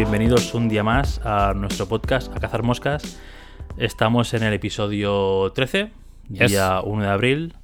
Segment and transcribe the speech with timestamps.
[0.00, 3.20] bienvenidos un día más a nuestro podcast A Cazar Moscas.
[3.76, 5.92] Estamos en el episodio 13,
[6.30, 6.52] Yes.
[6.52, 7.54] día 1 de abril.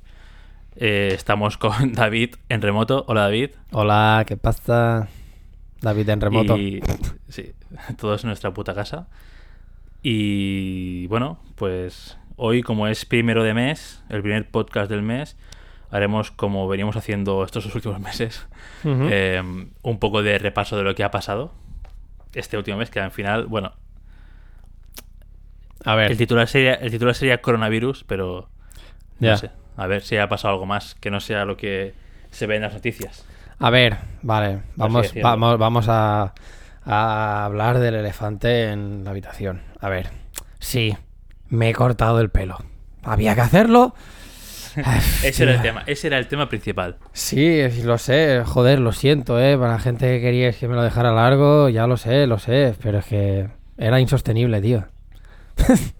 [0.76, 3.06] Eh, estamos con David en remoto.
[3.08, 3.52] Hola David.
[3.72, 5.08] Hola, ¿qué pasa?
[5.80, 6.58] David en remoto.
[6.58, 6.82] Y,
[7.28, 7.54] sí,
[7.96, 9.08] todos en nuestra puta casa.
[10.02, 15.38] Y bueno, pues hoy como es primero de mes, el primer podcast del mes,
[15.90, 18.46] haremos como veníamos haciendo estos últimos meses,
[18.84, 19.42] eh,
[19.80, 21.64] un poco de repaso de lo que ha pasado
[22.38, 23.72] este último mes, que al final, bueno,
[25.84, 28.48] a ver, el titular sería, el titular sería coronavirus, pero
[29.18, 29.32] ya.
[29.32, 31.94] no sé, a ver si ha pasado algo más, que no sea lo que
[32.30, 33.24] se ve en las noticias.
[33.58, 36.34] A ver, vale, vamos, vamos, vamos a,
[36.84, 39.62] a hablar del elefante en la habitación.
[39.80, 40.10] A ver,
[40.58, 40.96] sí,
[41.48, 42.58] me he cortado el pelo.
[43.02, 43.94] ¿Había que hacerlo?
[45.22, 46.96] Ese era el tema, ese era el tema principal.
[47.12, 49.56] Sí, lo sé, joder, lo siento, eh.
[49.56, 52.74] Para la gente que quería que me lo dejara largo, ya lo sé, lo sé,
[52.82, 54.84] pero es que era insostenible, tío.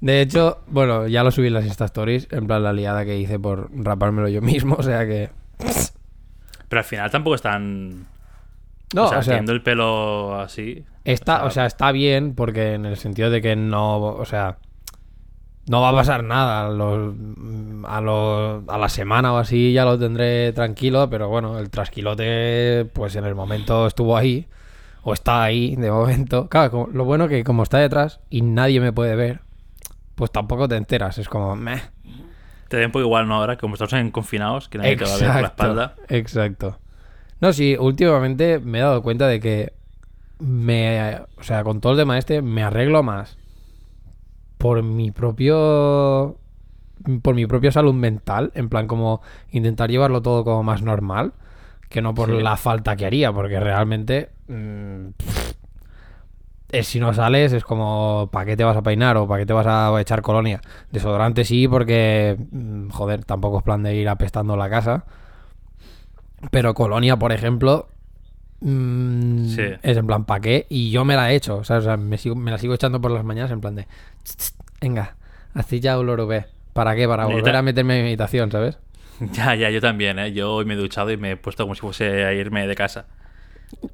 [0.00, 3.16] De hecho, bueno, ya lo subí en las Insta Stories, en plan la liada que
[3.18, 5.30] hice por rapármelo yo mismo, o sea que.
[6.68, 8.06] Pero al final tampoco están
[8.94, 10.84] No, o sea, o sea, el pelo así.
[11.04, 14.58] está, o sea, está bien, porque en el sentido de que no, o sea,
[15.68, 16.66] no va a pasar nada.
[16.66, 17.14] A, los-
[17.86, 22.86] a, los- a la semana o así ya lo tendré tranquilo, pero bueno, el trasquilote,
[22.92, 24.46] pues en el momento estuvo ahí,
[25.02, 26.48] o está ahí de momento.
[26.48, 29.40] Claro, lo bueno que como está detrás y nadie me puede ver,
[30.14, 31.80] pues tampoco te enteras, es como, meh.
[32.68, 33.36] Te da un poco igual, ¿no?
[33.36, 35.94] Ahora, como estamos en confinados, que nadie te va a ver por la espalda.
[36.08, 36.78] Exacto.
[37.40, 39.72] No, sí, últimamente me he dado cuenta de que
[40.40, 43.36] me, o sea, con todo el tema este me arreglo más
[44.58, 46.36] por mi propio
[47.22, 49.20] por mi propia salud mental, en plan como
[49.52, 51.32] intentar llevarlo todo como más normal,
[51.88, 52.40] que no por Sí.
[52.42, 55.08] la falta que haría, porque realmente mm,
[56.72, 59.46] es, si no sales es como ¿para qué te vas a peinar o para qué
[59.46, 60.60] te vas a echar colonia?
[60.90, 65.04] Desodorante sí, porque mm, joder, tampoco es plan de ir apestando la casa.
[66.50, 67.88] Pero colonia, por ejemplo,
[68.60, 69.62] mm, Sí.
[69.82, 70.66] es en plan ¿para qué?
[70.68, 72.74] Y yo me la he hecho, o sea, o sea, me, sigo- me la sigo
[72.74, 73.86] echando por las mañanas en plan de
[74.22, 75.16] "Tss, tss, venga,
[75.54, 76.46] así ya olor ve.
[76.72, 77.08] ¿Para qué?
[77.08, 78.78] Para volver a meterme en mi habitación, ¿sabes?
[79.32, 80.32] Ya, ya, yo también, ¿eh?
[80.32, 82.74] Yo hoy me he duchado y me he puesto como si fuese a irme de
[82.74, 83.06] casa.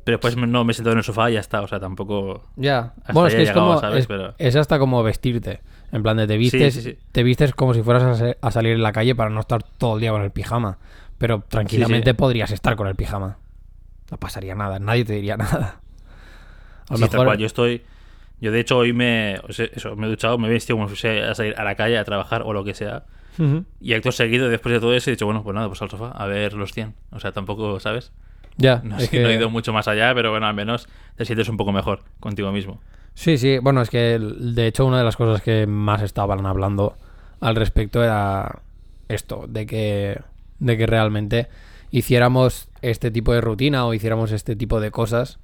[0.04, 2.42] Pero después no me he sentado en el sofá y ya está, o sea, tampoco...
[2.56, 2.92] Ya.
[3.12, 3.80] Bueno, es ahí que he es llegado, como.
[3.80, 4.00] ¿sabes?
[4.00, 5.60] Es, Pero- es hasta como vestirte.
[5.92, 6.98] En plan de te vistes, sí, sí.
[7.12, 9.94] te vistes como si fueras a, a salir en la calle para no estar todo
[9.94, 10.78] el día con el pijama.
[11.18, 13.38] Pero tranquilamente podrías estar con el pijama.
[14.12, 15.80] No pasaría nada, nadie te diría nada.
[16.88, 17.26] A lo Sí, tal mejor.
[17.26, 17.82] cual, yo estoy...
[18.42, 19.38] Yo de hecho hoy me...
[19.48, 21.64] o sea, eso, me he duchado, me he vestido como si fuese a salir a
[21.64, 23.04] la calle a trabajar o lo que sea.
[23.80, 26.08] Y acto seguido, después de todo eso, he dicho, bueno, pues nada, pues al sofá,
[26.10, 26.94] a ver los 100.
[27.10, 28.12] O sea, tampoco, ¿sabes?
[28.58, 30.86] Ya, No, es que- no he ido mucho más allá, pero bueno, al menos
[31.16, 32.80] te sientes un poco mejor contigo mismo.
[33.14, 36.96] Sí, sí, bueno, es que de hecho una de las cosas que más estaban hablando
[37.40, 38.60] al respecto era
[39.08, 40.20] esto, de que,
[40.58, 41.48] de que realmente
[41.92, 45.38] hiciéramos este tipo de rutina o hiciéramos este tipo de cosas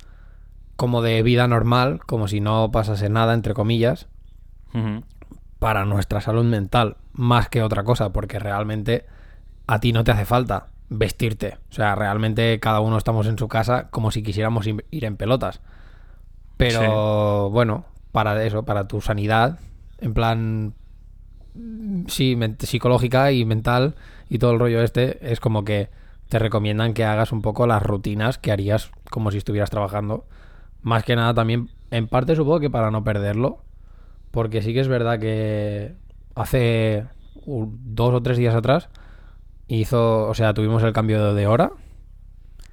[0.74, 4.08] como de vida normal, como si no pasase nada, entre comillas,
[5.58, 9.04] para nuestra salud mental, más que otra cosa, porque realmente
[9.66, 11.58] a ti no te hace falta vestirte.
[11.70, 15.60] O sea, realmente cada uno estamos en su casa como si quisiéramos ir en pelotas.
[16.56, 19.58] Pero bueno, para eso, para tu sanidad,
[20.00, 20.74] en plan,
[22.06, 23.96] sí, psicológica y mental
[24.28, 25.97] y todo el rollo este, es como que
[26.28, 30.26] te recomiendan que hagas un poco las rutinas que harías como si estuvieras trabajando.
[30.82, 33.62] Más que nada también, en parte supongo que para no perderlo,
[34.30, 35.94] porque sí que es verdad que
[36.34, 37.06] hace
[37.46, 38.88] dos o tres días atrás
[39.68, 41.72] hizo, o sea, tuvimos el cambio de hora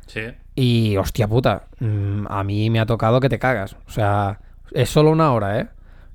[0.07, 0.21] Sí.
[0.53, 3.75] y hostia puta, mm, a mí me ha tocado que te cagas.
[3.87, 4.39] O sea,
[4.71, 5.67] es solo una hora, ¿eh?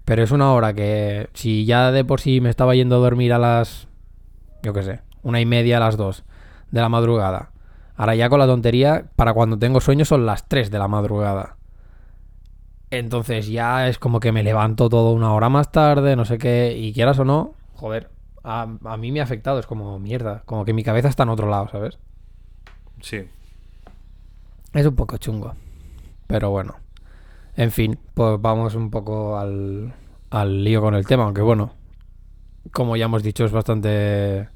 [0.04, 3.32] Pero es una hora que si ya de por sí me estaba yendo a dormir
[3.32, 3.88] a las,
[4.62, 6.24] yo qué sé, una y media a las dos
[6.70, 7.50] de la madrugada.
[7.96, 11.56] Ahora ya con la tontería, para cuando tengo sueño son las 3 de la madrugada.
[12.90, 16.76] Entonces ya es como que me levanto todo una hora más tarde, no sé qué,
[16.76, 18.10] y quieras o no, joder,
[18.42, 21.28] a, a mí me ha afectado, es como mierda, como que mi cabeza está en
[21.28, 21.98] otro lado, ¿sabes?
[23.00, 23.28] Sí.
[24.72, 25.54] Es un poco chungo.
[26.26, 26.76] Pero bueno.
[27.56, 29.92] En fin, pues vamos un poco al,
[30.30, 31.74] al lío con el tema, aunque bueno,
[32.72, 34.48] como ya hemos dicho, es bastante.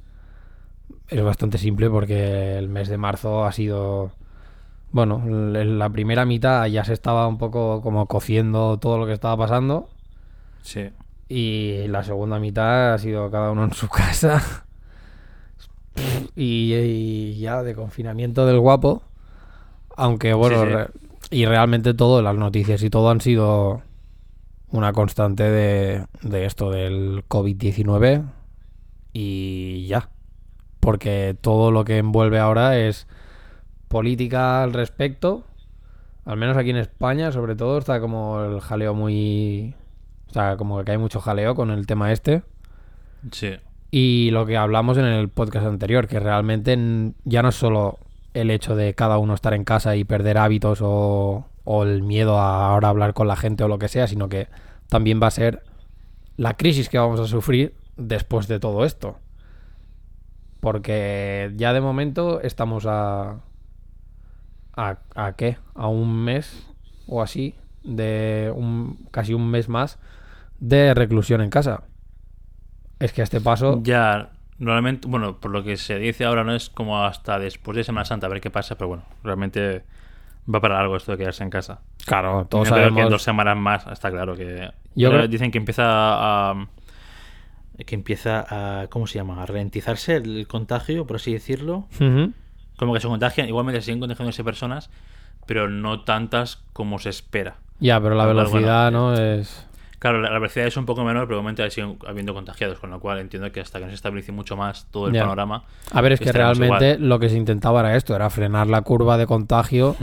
[1.08, 4.12] Es bastante simple porque el mes de marzo ha sido.
[4.90, 9.36] Bueno, la primera mitad ya se estaba un poco como cociendo todo lo que estaba
[9.36, 9.88] pasando.
[10.62, 10.90] Sí.
[11.28, 14.66] Y la segunda mitad ha sido cada uno en su casa.
[16.36, 19.02] Y, y ya de confinamiento del guapo.
[19.96, 20.72] Aunque bueno, Sí, sí.
[20.74, 20.88] re-
[21.30, 23.82] Y realmente todo, las noticias y todo han sido
[24.70, 28.24] una constante de, de esto, del COVID-19
[29.12, 30.10] y ya.
[30.84, 33.06] Porque todo lo que envuelve ahora es
[33.88, 35.44] política al respecto.
[36.26, 39.74] Al menos aquí en España, sobre todo, está como el jaleo muy...
[40.28, 42.42] O sea, como que hay mucho jaleo con el tema este.
[43.32, 43.56] Sí.
[43.90, 46.76] Y lo que hablamos en el podcast anterior, que realmente
[47.24, 47.98] ya no es solo
[48.34, 52.38] el hecho de cada uno estar en casa y perder hábitos o, o el miedo
[52.38, 54.48] a ahora hablar con la gente o lo que sea, sino que
[54.90, 55.62] también va a ser
[56.36, 59.18] la crisis que vamos a sufrir después de todo esto.
[60.64, 63.36] Porque ya de momento estamos a...
[64.76, 65.56] ¿A, a qué?
[65.74, 66.66] A un mes
[67.06, 69.98] o así, de un, casi un mes más
[70.58, 71.82] de reclusión en casa.
[72.98, 73.80] Es que a este paso...
[73.84, 77.84] Ya, normalmente, bueno, por lo que se dice ahora no es como hasta después de
[77.84, 79.84] Semana Santa a ver qué pasa, pero bueno, realmente
[80.52, 81.80] va para algo esto de quedarse en casa.
[82.06, 83.02] Claro, todos creo que sabemos...
[83.04, 84.70] en dos semanas más está claro que...
[84.94, 86.66] Yo ahora creo- Dicen que empieza a...
[87.86, 88.44] que empieza
[88.82, 88.86] a...
[88.88, 89.42] ¿cómo se llama?
[89.42, 91.86] A ralentizarse el contagio, por así decirlo.
[92.76, 94.90] Como que se contagian, igualmente siguen contagiándose personas,
[95.46, 97.56] pero no tantas como se espera.
[97.80, 99.20] Ya, pero la velocidad, bueno, ¿no?
[99.20, 99.66] Es...
[99.98, 103.00] Claro, la, la velocidad es un poco menor, pero igualmente siguen habiendo contagiados, con lo
[103.00, 105.22] cual entiendo que hasta que no se estabilice mucho más todo el Ya.
[105.22, 105.64] panorama.
[105.92, 107.08] A ver, es que realmente igual.
[107.08, 109.96] lo que se intentaba era esto, era frenar la curva de contagio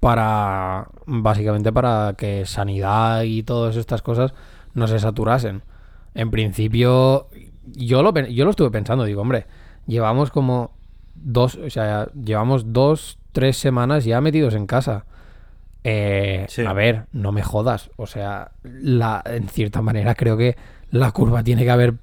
[0.00, 4.32] para, básicamente para que sanidad y todas estas cosas
[4.74, 5.62] no se saturasen.
[6.14, 7.28] En principio,
[7.64, 9.46] yo lo, yo lo estuve pensando, digo, hombre,
[9.86, 10.72] llevamos como
[11.14, 15.04] dos, o sea, llevamos dos, tres semanas ya metidos en casa.
[15.84, 16.64] Eh, Sí.
[16.64, 17.90] A ver, no me jodas.
[17.96, 20.56] O sea, la, en cierta manera creo que
[20.90, 21.94] la curva tiene que haber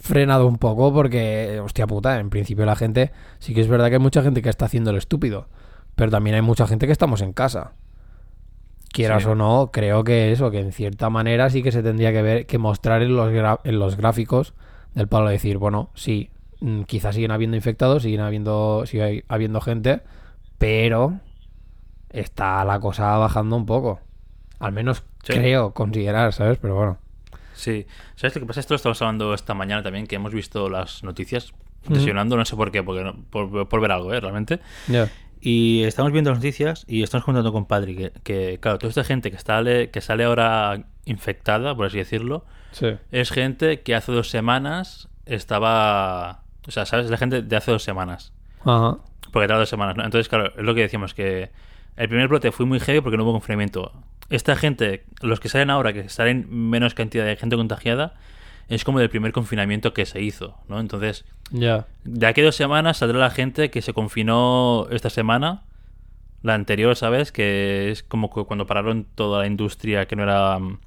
[0.00, 3.94] frenado un poco porque, hostia puta, en principio la gente, sí que es verdad que
[3.94, 5.48] hay mucha gente que está haciendo el estúpido,
[5.96, 7.72] pero también hay mucha gente que estamos en casa.
[8.92, 9.28] Quieras Sí.
[9.28, 12.46] o no, creo que eso, que en cierta manera sí que se tendría que ver,
[12.46, 14.54] que mostrar en los, gra- en los gráficos
[14.94, 16.30] del palo decir, bueno, sí,
[16.60, 20.00] mm, quizás siguen habiendo infectados, siguen habiendo, sigue habiendo gente,
[20.56, 21.20] pero
[22.10, 24.00] está la cosa bajando un poco.
[24.58, 25.34] Al menos Sí.
[25.34, 26.58] creo considerar, ¿sabes?
[26.58, 26.98] Pero bueno.
[27.54, 27.86] Sí.
[28.16, 28.60] ¿Sabes lo que pasa?
[28.60, 31.52] Esto lo estamos hablando esta mañana también, que hemos visto las noticias
[31.84, 31.94] Ujú.
[31.94, 34.20] desayunando, no sé por qué, porque no- por, por ver algo, ¿eh?
[34.20, 34.60] Realmente.
[34.88, 35.08] Ya.
[35.40, 39.04] Y estamos viendo las noticias y estamos contando con Padre que, que, claro, toda esta
[39.04, 42.88] gente que, sale, que sale ahora infectada, por así decirlo, Sí.
[43.12, 46.42] es gente que hace dos semanas estaba...
[46.66, 47.06] O sea, ¿sabes?
[47.06, 48.32] Es la gente de hace dos semanas.
[48.64, 48.98] Ajá.
[49.32, 50.04] Porque tarda dos semanas, ¿no?
[50.04, 51.50] Entonces, claro, es lo que decíamos, que
[51.96, 53.92] el primer brote fue muy heavy porque no hubo confinamiento.
[54.30, 58.14] Esta gente, los que salen ahora, que salen menos cantidad de gente contagiada,
[58.68, 60.80] es como del primer confinamiento que se hizo, ¿no?
[60.80, 61.86] Entonces, Ya.
[62.04, 65.62] de aquí a dos semanas saldrá la gente que se confinó esta semana,
[66.42, 67.32] la anterior, ¿sabes?
[67.32, 70.78] Que es como que cuando pararon toda la industria que no era mm,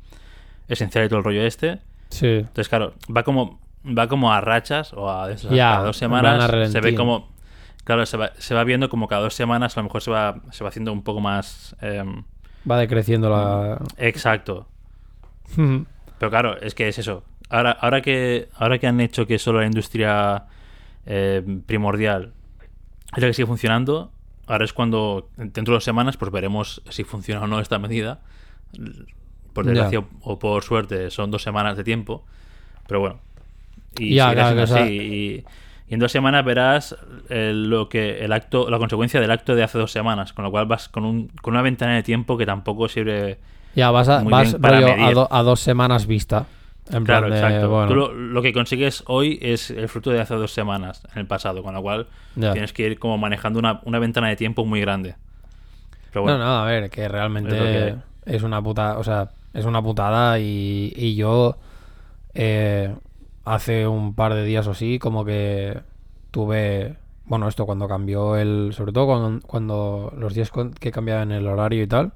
[0.67, 1.79] esencial y todo el rollo este.
[2.09, 2.27] Sí.
[2.27, 6.71] Entonces, claro, va como va como a rachas o a, cada dos semanas.
[6.71, 7.29] Se ve como.
[7.83, 10.39] Claro, se va, se va viendo como cada dos semanas, a lo mejor se va,
[10.51, 11.75] se va haciendo un poco más.
[11.81, 12.23] em,
[12.69, 13.79] Va decreciendo la.
[13.97, 14.67] exacto.
[15.55, 17.23] Pero claro, es que es eso.
[17.51, 20.45] Ahora, ahora que ahora que han hecho que solo la industria
[21.05, 22.33] eh, primordial
[23.15, 24.11] es la que sigue funcionando,
[24.47, 28.21] ahora es cuando dentro de dos semanas pues veremos si funciona o no esta medida.
[29.53, 32.23] Por desgracia o- o por suerte son dos semanas de tiempo,
[32.87, 33.19] pero bueno.
[33.99, 34.97] Y seguirá claro, así.
[34.97, 35.45] Y,
[35.89, 36.95] y en dos semanas verás
[37.29, 40.51] eh, lo que el acto, la consecuencia del acto de hace dos semanas, con lo
[40.51, 43.39] cual vas con, un, con una ventana de tiempo que tampoco sirve
[43.75, 44.23] Ya vas, a,
[44.57, 46.45] vas rollo, a, do- a dos semanas vista.
[46.93, 47.69] En plan Claro, de, exacto.
[47.69, 51.19] bueno, Tú lo, lo que consigues hoy es el fruto de hace dos semanas en
[51.19, 54.65] el pasado, con lo cual tienes que ir como manejando una, una ventana de tiempo
[54.65, 55.15] muy grande.
[56.11, 59.03] Pero bueno, No, no, a ver, que realmente Es lo que es, una puta, o
[59.03, 61.57] sea, es una putada y, y yo
[62.33, 62.93] eh,
[63.45, 65.79] hace un par de días o así como que
[66.31, 66.95] tuve,
[67.25, 71.83] bueno, esto cuando cambió el, sobre todo cuando, cuando los días que cambiaban el horario
[71.83, 72.11] y tal,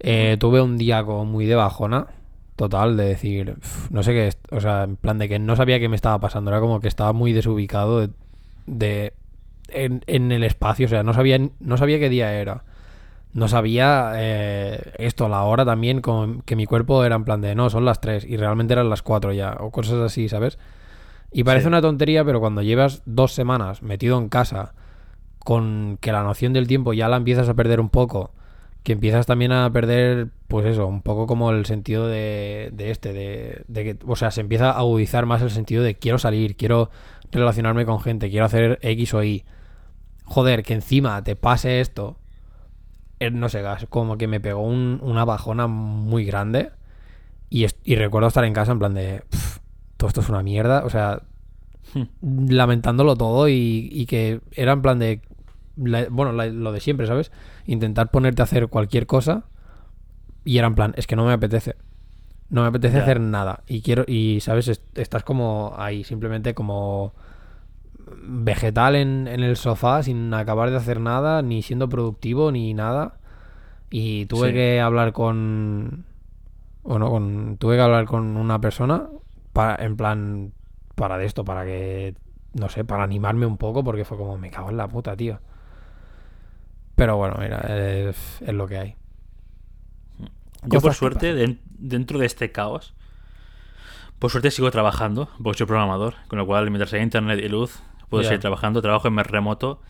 [0.00, 2.06] eh, tuve un día como muy de bajona,
[2.58, 5.56] total, de decir, "Uf, no sé qué, es", o sea, en plan de que no
[5.56, 8.10] sabía qué me estaba pasando, era como que estaba muy desubicado de,
[8.66, 9.14] de-
[9.68, 12.64] en, en el espacio, o sea, no sabía, no sabía qué día era.
[13.34, 17.54] No sabía eh, esto, la hora también, como que mi cuerpo era en plan de
[17.54, 20.58] no, son las 3 y realmente eran las 4 ya, o cosas así, ¿sabes?
[21.30, 21.68] Y parece Sí.
[21.68, 24.72] una tontería, pero cuando llevas dos semanas metido en casa,
[25.40, 28.32] con que la noción del tiempo ya la empiezas a perder un poco,
[28.88, 33.12] que empiezas también a perder, pues eso, un poco como el sentido de, de este,
[33.12, 36.56] de, de que, o sea, se empieza a agudizar más el sentido de quiero salir,
[36.56, 36.88] quiero
[37.30, 39.44] relacionarme con gente, quiero hacer X o Y.
[40.24, 42.16] Joder, que encima te pase esto
[43.20, 46.70] eh, no sé, como que me pegó un- una bajona muy grande.
[47.50, 49.60] Y, y recuerdo estar en casa en plan de, "Pf,
[49.98, 50.84] todo esto es una mierda.
[50.84, 51.22] O sea,
[51.94, 52.48] Hmm.
[52.48, 55.20] lamentándolo todo y, y que era en plan de,
[55.76, 57.32] la- bueno, la- lo de siempre, ¿sabes?
[57.68, 59.44] Intentar ponerte a hacer cualquier cosa
[60.44, 61.76] y era en plan, es que no me apetece.
[62.50, 63.62] No me apetece hacer nada.
[63.66, 67.12] Y quiero, y sabes, Est- estás como ahí, simplemente como
[68.22, 73.14] vegetal en, en el sofá sin acabar de hacer nada, ni siendo productivo, ni nada.
[73.90, 74.54] Y tuve Sí.
[74.54, 76.04] que hablar con.
[76.84, 79.08] Bueno, con, tuve que hablar con una persona
[79.52, 80.52] para, en plan,
[80.94, 82.14] para de esto, para que,
[82.54, 85.38] no sé, para animarme un poco, porque fue como, me cago en la puta, tío.
[86.98, 88.94] Pero bueno, mira, es, es lo que hay.
[90.66, 92.92] Yo, por suerte, den- dentro de este caos,
[94.18, 97.80] por suerte sigo trabajando, porque soy programador, con lo cual, mientras hay internet y luz,
[98.10, 98.28] puedo Ya.
[98.30, 99.80] seguir trabajando, trabajo en remoto,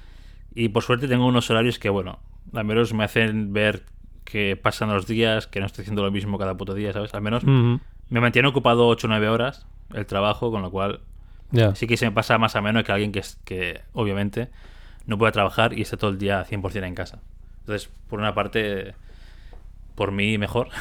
[0.55, 2.19] y por suerte tengo unos horarios que, bueno,
[2.53, 3.85] al menos me hacen ver
[4.25, 7.15] que pasan los días, que no estoy haciendo lo mismo cada puto día, ¿sabes?
[7.15, 11.00] Al menos me mantiene ocupado 8 o 9 horas el trabajo, con lo cual
[11.50, 11.75] Ya.
[11.75, 14.50] sí que se me pasa más a menos que alguien que, que obviamente
[15.09, 17.19] no puede trabajar y esté todo el día 100% en casa.
[17.61, 18.95] Entonces, por una parte,
[19.97, 20.69] por mí mejor.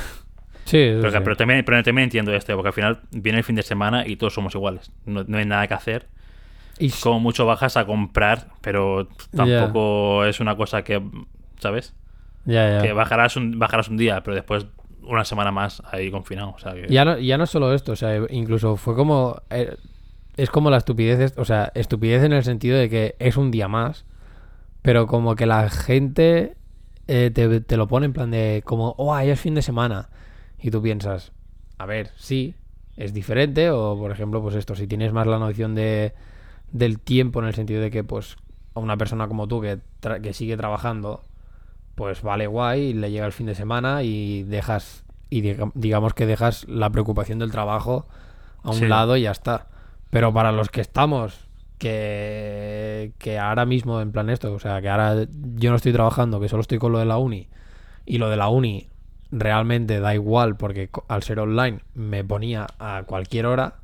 [0.66, 1.18] Sí, Pero, sí.
[1.24, 4.18] pero también, pero también entiendo esto, porque al final viene el fin de semana y
[4.18, 4.92] todos somos iguales.
[5.06, 6.08] No, no hay nada que hacer.
[6.78, 11.02] Y- Como mucho bajas a comprar, pero tampoco es una cosa que,
[11.60, 11.94] ¿sabes?
[12.44, 12.82] ya, ya.
[12.82, 14.66] Que bajarás un, bajarás un día, pero después
[15.04, 16.50] una semana más ahí confinado.
[16.50, 16.88] O sea que...
[16.90, 19.42] Ya no, ya no solo esto, o sea, incluso fue como.
[19.50, 19.74] eh,
[20.36, 23.52] es como la estupidez, es- o sea, estupidez en el sentido de que es un
[23.52, 24.04] día más,
[24.88, 26.56] pero como que la gente
[27.10, 30.08] eh, te, te lo pone en plan de como, oh, ya es fin de semana.
[30.62, 31.34] Y tú piensas,
[31.78, 32.56] a ver, sí,
[32.96, 36.14] es diferente, o por ejemplo, pues esto, si tienes más la noción de,
[36.72, 38.38] del tiempo en el sentido de que, pues,
[38.76, 41.22] a una persona como tú que, tra- que sigue trabajando,
[41.96, 46.26] pues vale guay, le llega el fin de semana y dejas, y diga- digamos que
[46.26, 48.08] dejas la preocupación del trabajo
[48.64, 48.86] a un Sí.
[48.88, 49.68] lado y ya está.
[50.12, 51.47] Pero para los que estamos,
[51.78, 56.40] que, que ahora mismo en plan esto, o sea, que ahora yo no estoy trabajando,
[56.40, 57.48] que solo estoy con lo de la uni,
[58.06, 58.88] y lo de la uni
[59.32, 63.76] realmente da igual porque al ser online me ponía a cualquier hora.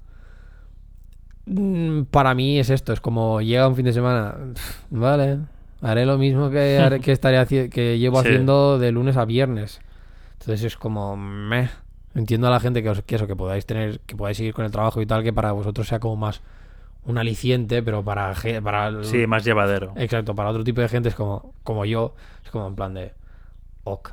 [1.45, 4.35] Mm, Para mí es esto, es como llega un fin de semana,
[4.89, 5.39] vale,
[5.81, 8.27] haré lo mismo que, haré- que estaré que llevo Sí.
[8.29, 9.81] haciendo de lunes a viernes.
[10.39, 11.69] Entonces es como, meh.
[12.15, 14.65] Entiendo a la gente que, os- que eso, que podáis tener, que podáis seguir con
[14.65, 16.41] el trabajo y tal, que para vosotros sea como más
[17.05, 18.33] un aliciente, pero para,
[18.63, 19.93] para el- Sí, más llevadero.
[19.95, 23.13] Exacto, para otro tipo de gente es como, como yo, es como en plan de
[23.83, 24.11] ok,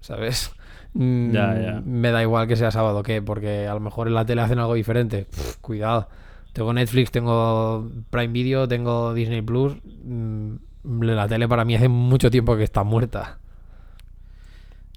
[0.00, 0.52] ¿sabes?
[0.96, 1.82] Mm, Ya, ya.
[1.84, 4.60] Me da igual que sea sábado que, porque a lo mejor en la tele hacen
[4.60, 5.24] algo diferente.
[5.28, 6.08] Pff, cuidado.
[6.52, 9.74] Tengo Netflix, tengo Prime Video, tengo Disney Plus.
[10.04, 10.54] Mm,
[11.02, 13.38] la tele para mí hace mucho tiempo que está muerta.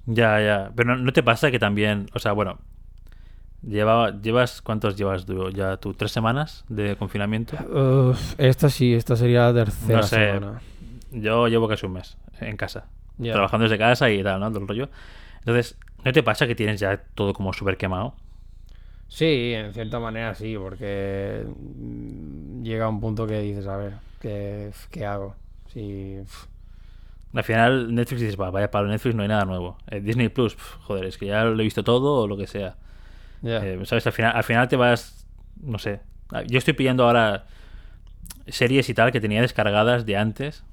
[0.05, 0.71] Ya, ya.
[0.75, 2.59] Pero no, ¿no te pasa que también, o sea, bueno,
[3.61, 5.49] llevaba, llevas, ¿cuántos llevas tú?
[5.51, 5.93] ya tú?
[5.93, 7.57] ¿Tres semanas de confinamiento?
[8.37, 10.15] Esta sí, esta sería la tercera No sé.
[10.15, 10.61] semana.
[11.11, 12.85] Yo llevo casi un mes en casa,
[13.21, 14.49] trabajando desde casa y tal, ¿no?
[14.49, 14.89] Todo el rollo.
[15.39, 18.13] Entonces, ¿no te pasa que tienes ya todo como súper quemado?
[19.07, 24.71] Sí, en cierta manera sí, porque mm, llega un punto que dices, a ver, ¿qué,
[24.91, 25.35] qué hago?
[25.73, 26.17] Si,
[27.33, 29.77] Al final Netflix dices, va, vaya para Netflix no hay nada nuevo.
[29.89, 32.47] Eh, Disney Plus, pf, joder, es que ya lo he visto todo o lo que
[32.47, 32.75] sea.
[33.41, 33.57] Ya.
[33.65, 34.05] Eh, ¿Sabes?
[34.07, 35.25] Al final, al final te vas,
[35.61, 35.99] no sé.
[36.31, 37.45] Ah, Yo estoy pillando ahora
[38.47, 40.63] series y tal que tenía descargadas de antes,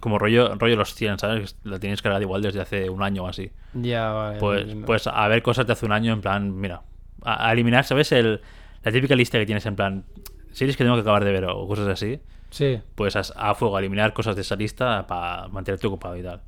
[0.00, 1.56] como rollo, rollo los 100, ¿sabes?
[1.62, 3.50] La tienes descargada igual desde hace un año o así.
[3.74, 4.38] Ya, vale.
[4.40, 6.82] Pues, pues a ver cosas de hace un año en plan, mira,
[7.22, 8.10] a, a eliminar, ¿sabes?
[8.12, 8.40] El,
[8.82, 10.04] la típica lista que tienes en plan,
[10.52, 12.18] series que tengo que acabar de ver o cosas así.
[12.50, 12.80] Sí.
[12.96, 16.40] Pues a, a fuego, a eliminar cosas de esa lista para mantenerte ocupado y tal.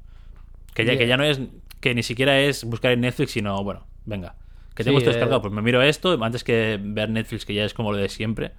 [0.74, 0.98] Que ya, Yeah.
[0.98, 1.40] que ya no es,
[1.80, 4.34] que ni siquiera es buscar en Netflix, sino, bueno, venga,
[4.74, 5.14] que tengo Sí, esto eh.
[5.14, 8.08] descargado, pues me miro esto antes que ver Netflix, que ya es como lo de
[8.08, 8.52] siempre.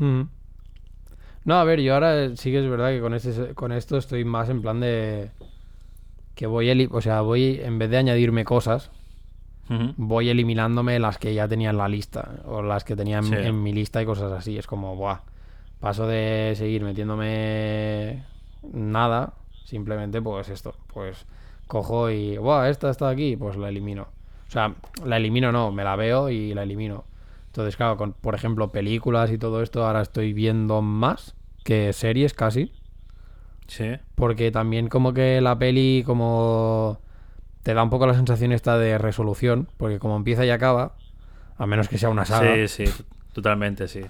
[0.00, 0.28] Ujú.
[1.44, 4.24] No, a ver, yo ahora sí que es verdad que con, este, con esto estoy
[4.24, 5.30] más en plan de...
[6.34, 8.90] Que voy, o sea, voy, en vez de añadirme cosas,
[9.96, 13.34] voy eliminándome las que ya tenía en la lista, o las que tenía en, Sí.
[13.36, 14.56] en mi lista y cosas así.
[14.58, 15.20] Es como, buah,
[15.80, 18.24] paso de seguir metiéndome
[18.72, 21.24] nada, simplemente pues esto, pues
[21.66, 24.08] cojo y, buah, esta está aquí, pues la elimino.
[24.48, 24.74] O sea,
[25.04, 27.04] la elimino no, me la veo y la elimino.
[27.46, 31.34] Entonces, claro, con, por ejemplo, películas y todo esto, ahora estoy viendo más
[31.64, 32.72] que series casi.
[33.66, 33.96] Sí.
[34.14, 36.98] Porque también como que la peli como
[37.62, 40.92] te da un poco la sensación esta de resolución, porque como empieza y acaba,
[41.56, 44.02] a menos que sea una saga, Sí, sí, totalmente, sí.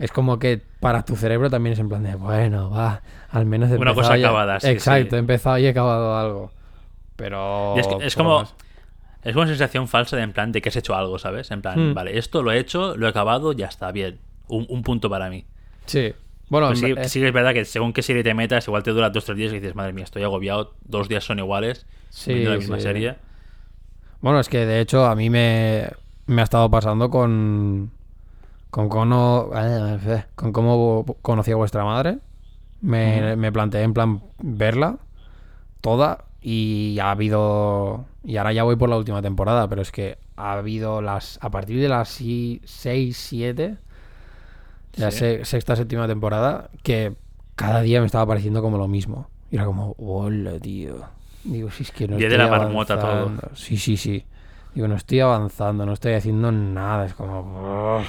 [0.00, 3.70] es como que para tu cerebro también es en plan de, bueno, va, al menos
[3.70, 5.16] he Una cosa y- acabada, sí, Exacto, sí.
[5.16, 6.50] he empezado y he acabado algo.
[7.14, 7.74] Pero.
[7.76, 8.40] Y es, que- es poco como.
[8.40, 8.54] más.
[9.22, 11.50] Es una sensación falsa de en plan de que has hecho algo, ¿sabes?
[11.50, 11.94] En plan, Hmm.
[11.94, 14.18] vale, esto lo he hecho, lo he acabado, ya está, bien.
[14.48, 15.44] Un, un punto para mí.
[15.86, 16.12] Sí.
[16.48, 18.92] Bueno, Pues sí, eh, sí es verdad que según qué serie te metas, igual te
[18.92, 21.84] dura dos o tres días y dices, madre mía, estoy agobiado, dos días son iguales,
[22.08, 22.82] Sí, viendo la misma sí.
[22.84, 23.16] serie.
[24.20, 25.90] Bueno, es que de hecho a mí me,
[26.26, 27.90] me ha estado pasando con.
[28.70, 32.18] Con cómo, eh, con cómo conocí a vuestra madre.
[32.80, 34.98] Me, me planteé en plan verla
[35.80, 38.04] toda y ha habido.
[38.24, 41.38] Y ahora ya voy por la última temporada, pero es que ha habido las.
[41.42, 43.76] A partir de las 6, 7,
[44.96, 45.18] la Sí.
[45.18, 47.14] se- sexta, séptima temporada, que
[47.54, 49.28] cada día me estaba pareciendo como lo mismo.
[49.50, 50.96] Y era como, hola, tío.
[51.44, 53.10] Digo, si es que no Día de la marmota todo.
[53.10, 53.50] avanzando".
[53.56, 54.24] Sí, sí, sí.
[54.74, 57.06] Digo, no estoy avanzando, no estoy haciendo nada.
[57.06, 58.00] Es como.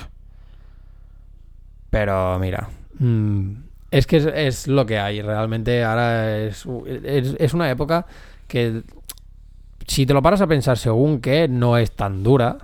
[1.90, 2.68] Pero mira.
[3.00, 3.52] mm,
[3.92, 5.22] es que es, es lo que hay.
[5.22, 6.66] Realmente ahora es,
[7.04, 8.06] es, es una época
[8.48, 8.84] que.
[9.88, 12.58] Si te lo paras a pensar según que no es tan dura.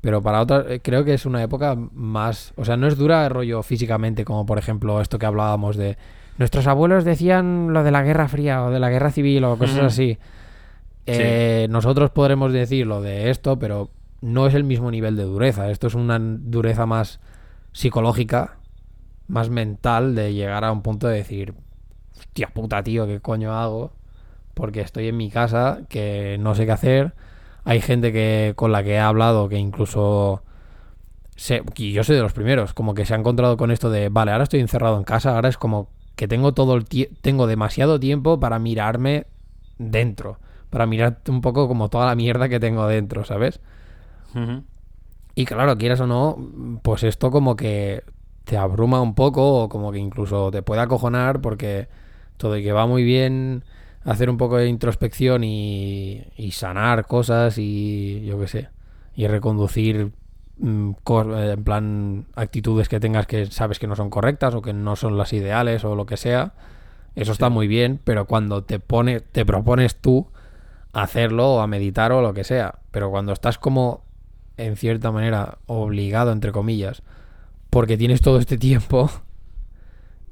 [0.00, 2.52] Pero para otras, creo que es una época más.
[2.56, 5.96] O sea, no es dura rollo físicamente, como por ejemplo esto que hablábamos de.
[6.38, 9.78] Nuestros abuelos decían lo de la guerra fría o de la guerra civil o cosas
[9.78, 10.18] así.
[11.06, 15.70] Eh, Nosotros podremos decir lo de esto, pero no es el mismo nivel de dureza.
[15.70, 17.20] Esto es una dureza más
[17.72, 18.56] psicológica,
[19.28, 21.54] más mental, de llegar a un punto de decir,
[22.18, 23.92] hostia puta, tío, ¿qué coño hago?
[24.54, 27.14] Porque estoy en mi casa, que no sé qué hacer.
[27.64, 30.42] Hay gente que con la que he hablado que incluso...
[31.34, 34.08] Se, y yo soy de los primeros, como que se ha encontrado con esto de,
[34.08, 36.86] vale, ahora estoy encerrado en casa, ahora es como que tengo todo el
[37.20, 39.26] tengo demasiado tiempo para mirarme
[39.76, 40.38] dentro,
[40.70, 43.60] para mirar un poco como toda la mierda que tengo dentro, ¿sabes?
[45.34, 48.02] Y claro, quieras o no, pues esto como que
[48.46, 51.88] te abruma un poco o como que incluso te puede acojonar porque
[52.36, 53.64] todo y que va muy bien
[54.04, 58.68] hacer un poco de introspección y, y sanar cosas y yo qué sé,
[59.16, 60.12] y reconducir
[60.58, 64.72] mm, eh, en plan actitudes que tengas que sabes que no son correctas o que
[64.72, 66.54] no son las ideales o lo que sea.
[67.16, 70.28] Eso está muy bien, pero cuando te pone, te propones tú
[70.92, 74.04] hacerlo o a meditar o lo que sea, pero cuando estás como
[74.56, 77.02] en cierta manera obligado entre comillas,
[77.70, 79.10] porque tienes todo este tiempo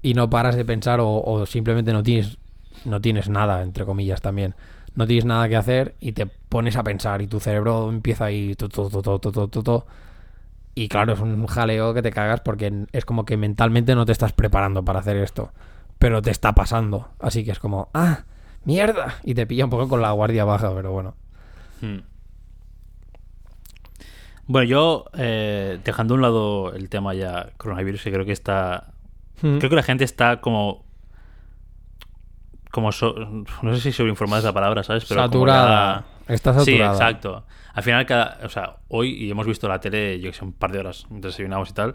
[0.02, 2.38] y no paras de pensar o, simplemente no tienes
[2.84, 4.54] no tienes nada entre comillas también
[4.94, 8.54] no tienes nada que hacer y te pones a pensar y tu cerebro empieza ahí
[8.54, 9.84] tu, tu, tu.
[10.74, 14.12] y claro es un jaleo que te cagas porque es como que mentalmente no te
[14.12, 15.52] estás preparando para hacer esto
[15.98, 18.24] pero te está pasando así que es como ah
[18.64, 21.14] mierda y te pilla un poco con la guardia baja pero bueno
[21.80, 21.98] Hmm.
[24.46, 28.92] Bueno, yo, eh, dejando a un lado el tema ya coronavirus, que creo que está.
[29.42, 29.58] Hmm.
[29.58, 30.84] Creo que la gente está como.
[32.70, 32.92] Como.
[32.92, 33.14] so-
[33.62, 35.04] no sé si sobreinformada es la palabra, ¿sabes?
[35.04, 37.44] como saturada cada- está Sí, saturada exacto.
[37.72, 38.38] Al final, cada.
[38.44, 41.06] O sea, hoy y hemos visto la tele, yo que sé, un par de horas
[41.10, 41.94] mientras desayunamos y tal.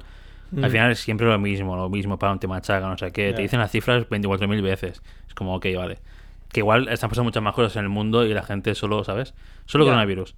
[0.52, 0.64] Mm.
[0.64, 3.34] Al final es siempre lo mismo, lo mismo para un tema chaga, no sé qué.
[3.34, 5.04] Te dicen las cifras 24.000 veces.
[5.28, 6.00] Es como, ok, vale.
[6.52, 9.36] Que igual están pasando muchas más cosas en el mundo y la gente solo, ¿sabes?
[9.66, 10.36] Solo coronavirus.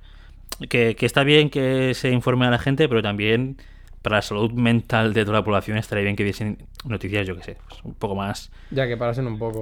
[0.69, 3.57] Que, que está bien que se informe a la gente, pero también
[4.01, 7.43] para la salud mental de toda la población estaría bien que diesen noticias, yo que
[7.43, 8.51] sé, pues, un poco más.
[8.71, 9.61] ya que parasen un poco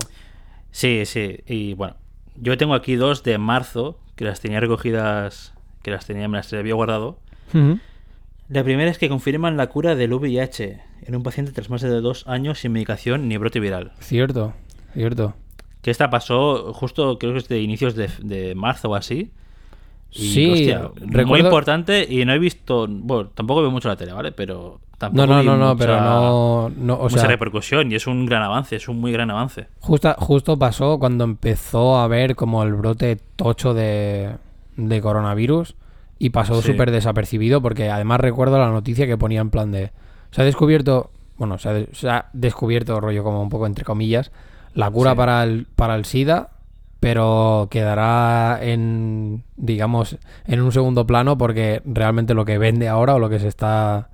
[0.71, 1.39] Sí, sí.
[1.47, 1.95] Y bueno,
[2.35, 6.53] yo tengo aquí dos de marzo, que las tenía recogidas, que las tenía, me las
[6.53, 7.19] había guardado.
[8.47, 11.89] La primera es que confirman la cura del VIH en un paciente tras más de
[11.89, 13.93] dos años sin medicación ni brote viral.
[13.99, 14.53] Cierto,
[14.93, 15.35] cierto.
[15.81, 19.31] Que esta pasó justo, creo que es de inicios de, de marzo o así.
[20.11, 20.91] Y, Sí, hostia,
[21.25, 24.31] muy importante y no he visto, bueno, tampoco veo mucho la tele, ¿vale?
[24.31, 27.95] Pero tampoco No, no, no, no, mucha- pero no, no, o mucha sea, repercusión y
[27.95, 29.67] es un gran avance, es un muy gran avance.
[29.79, 34.35] justa- justo pasó cuando empezó a haber como el brote tocho de,
[34.77, 35.75] de coronavirus
[36.17, 36.71] y pasó Sí.
[36.71, 39.91] súper desapercibido porque además recuerdo la noticia que ponía en plan de,
[40.31, 43.85] se ha descubierto, bueno, se ha, de- se ha descubierto rollo como un poco entre
[43.85, 44.31] comillas,
[44.73, 45.17] la cura Sí.
[45.17, 46.49] para, el, para el SIDA,
[46.99, 53.19] pero quedará en, digamos, en un segundo plano porque realmente lo que vende ahora o
[53.19, 54.09] lo que se está,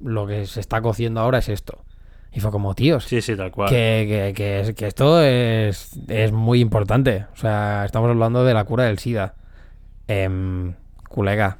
[0.00, 1.84] lo que se está cociendo ahora es esto.
[2.30, 3.70] Y fue como, tíos, Sí, sí, tal cual.
[3.70, 7.24] que, que, que, es- que esto es, es muy importante.
[7.32, 9.34] O sea, estamos hablando de la cura del SIDA.
[11.08, 11.58] Colega,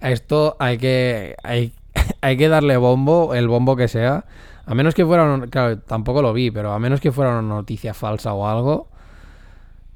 [0.00, 1.72] a esto hay que, hay,
[2.22, 4.24] hay que darle bombo, el bombo que sea.
[4.64, 7.94] A menos que fuera, claro, tampoco lo vi, pero a menos que fuera una noticia
[7.94, 8.88] falsa o algo.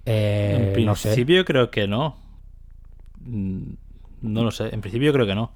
[0.07, 1.09] Eh, en no sé.
[1.09, 2.17] principio creo que no.
[3.21, 3.63] Mm,
[4.23, 4.69] No lo sé.
[4.73, 5.53] En principio creo que no.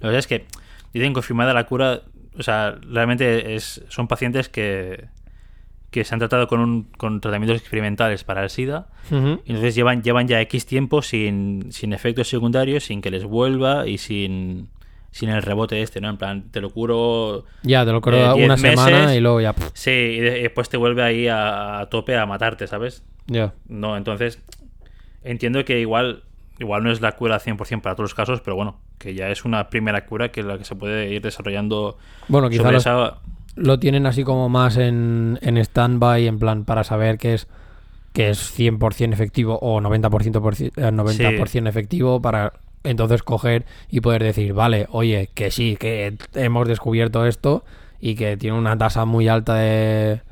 [0.00, 0.44] La verdad es que
[0.92, 2.02] dicen confirmada la cura.
[2.38, 5.06] O sea, realmente es, son pacientes que,
[5.90, 8.86] que se han tratado con, un, con tratamientos experimentales para el SIDA.
[9.10, 9.14] Y
[9.50, 13.98] entonces llevan, llevan ya X tiempo sin, sin efectos secundarios, sin que les vuelva y
[13.98, 14.68] sin,
[15.18, 16.08] sin el rebote este, ¿no?
[16.10, 17.44] En plan, te lo curo.
[17.62, 19.52] Ya, te lo creo Eh, una semana y luego ya.
[19.74, 23.02] Sí, y de- y después te vuelve ahí a, a tope a matarte, ¿sabes?
[23.26, 23.52] Ya.
[23.68, 24.40] No, entonces
[25.24, 26.22] entiendo que igual
[26.60, 29.44] igual no es la cura 100% para todos los casos, pero bueno, que ya es
[29.44, 33.18] una primera cura que la que se puede ir desarrollando Bueno, quizá sobre los- esa...
[33.56, 37.48] lo tienen así como más en, en stand-by, en plan, para saber que es
[38.12, 42.52] que es 100% efectivo o 90%, por ci- eh, 90 efectivo para
[42.84, 47.64] entonces coger y poder decir, vale, oye, que sí, que hemos descubierto esto
[48.00, 50.22] y que tiene una tasa muy alta de,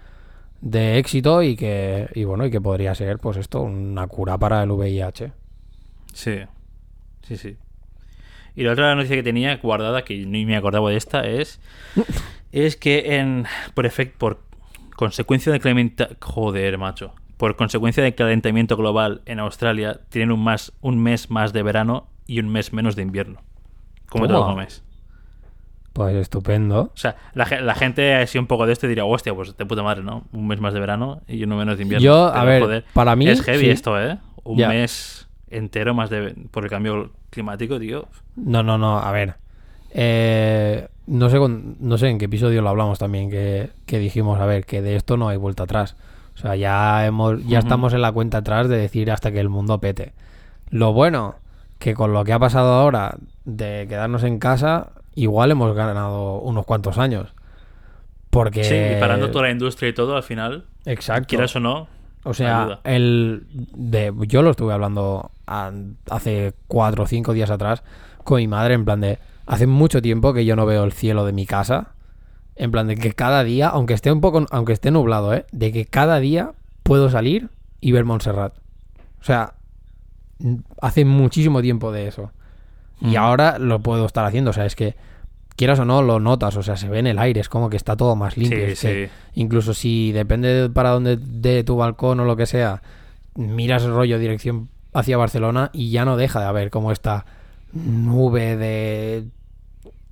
[0.60, 4.62] de éxito y que, y bueno, y que podría ser, pues esto, una cura para
[4.62, 5.32] el VIH.
[6.12, 6.38] Sí,
[7.22, 7.56] sí, sí.
[8.54, 11.60] Y la otra noticia que tenía guardada, que ni me acordaba de esta, es,
[12.52, 14.40] es que en por efecto, por
[14.94, 20.72] consecuencia de calenta- joder, macho, por consecuencia del calentamiento global en Australia tienen un más
[20.80, 23.40] un mes más de verano y un mes menos de invierno.
[24.08, 24.82] ¿Cómo te lo comes?
[25.92, 26.80] Pues estupendo.
[26.82, 29.82] O sea, la, la gente así un poco de esto diría, hostia, pues de puta
[29.82, 30.24] madre, ¿no?
[30.32, 32.04] Un mes más de verano y uno menos de invierno.
[32.04, 33.70] Yo, a ver, joder, para mí, Es heavy sí.
[33.70, 34.18] esto, ¿eh?
[34.44, 38.08] Un mes entero más de por el cambio climático, tío.
[38.36, 39.36] No, no, no, a ver.
[39.92, 44.38] Eh, no, sé con- no sé en qué episodio lo hablamos también, que, que dijimos,
[44.38, 45.96] a ver, que de esto no hay vuelta atrás.
[46.34, 49.48] O sea, ya, hemos, ya estamos en la cuenta atrás de decir hasta que el
[49.48, 50.12] mundo pete.
[50.68, 51.36] Lo bueno,
[51.78, 56.64] que con lo que ha pasado ahora de quedarnos en casa, igual hemos ganado unos
[56.66, 57.32] cuantos años.
[58.30, 58.64] Porque...
[58.64, 61.28] Sí, y parando toda la industria y todo, al final, Exacto.
[61.28, 61.88] quieras o no,
[62.24, 65.70] O sea, el de yo lo estuve hablando a-
[66.10, 67.82] hace cuatro o cinco días atrás
[68.24, 71.24] con mi madre, en plan de hace mucho tiempo que yo no veo el cielo
[71.24, 71.92] de mi casa,
[72.56, 75.46] en plan de que cada día, aunque esté un poco, aunque esté nublado, ¿eh?
[75.52, 77.48] de que cada día puedo salir
[77.80, 78.54] y ver Montserrat.
[79.20, 79.54] O sea,
[80.80, 82.30] hace muchísimo tiempo de eso.
[83.00, 83.16] Y Mm.
[83.16, 84.94] ahora lo puedo estar haciendo, o sea, es que
[85.56, 87.76] quieras o no lo notas, o sea, se ve en el aire, es como que
[87.76, 88.58] está todo más limpio.
[88.58, 89.12] Sí, es que sí.
[89.40, 92.82] Incluso si depende de para dónde de tu balcón o lo que sea,
[93.34, 97.24] miras el rollo dirección hacia Barcelona y ya no deja de haber como esta
[97.72, 99.24] nube de...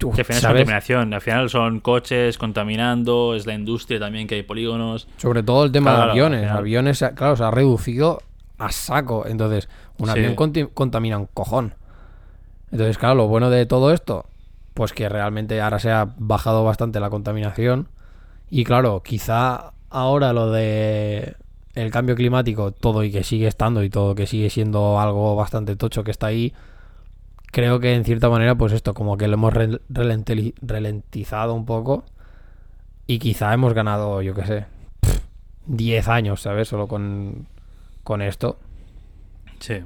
[0.03, 0.61] Uf, Que al final es ¿sabes?
[0.63, 1.15] contaminación.
[1.15, 5.09] Al final son coches contaminando, es la industria también que hay polígonos.
[5.17, 6.51] Sobre todo el tema Claro, de aviones.
[6.51, 8.21] Aviones, claro, se ha reducido
[8.59, 9.25] a saco.
[9.27, 10.13] Entonces, un Sí.
[10.13, 10.35] avión
[10.75, 11.75] contamina un cojón.
[12.73, 14.27] Entonces, claro, lo bueno de todo esto,
[14.75, 17.89] pues que realmente ahora se ha bajado bastante la contaminación.
[18.51, 21.37] Y claro, quizá ahora lo de
[21.75, 25.75] el cambio climático, todo y que sigue estando y todo que sigue siendo algo bastante
[25.77, 26.53] tocho que está ahí,
[27.51, 29.81] creo que en cierta manera, pues esto, como que lo hemos re-
[30.63, 32.05] ralentizado un poco.
[33.07, 34.67] Y quizá hemos ganado, yo qué sé,
[35.67, 36.69] 10 años, ¿sabes?
[36.69, 37.47] Solo con,
[38.03, 38.57] con esto.
[39.65, 39.77] Sí.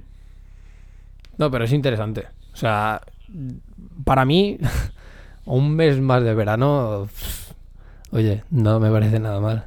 [1.37, 2.27] No, pero es interesante.
[2.53, 3.01] O sea,
[4.03, 4.59] para mí,
[5.45, 7.53] un mes más de verano, pff,
[8.11, 9.67] oye, no me parece nada mal.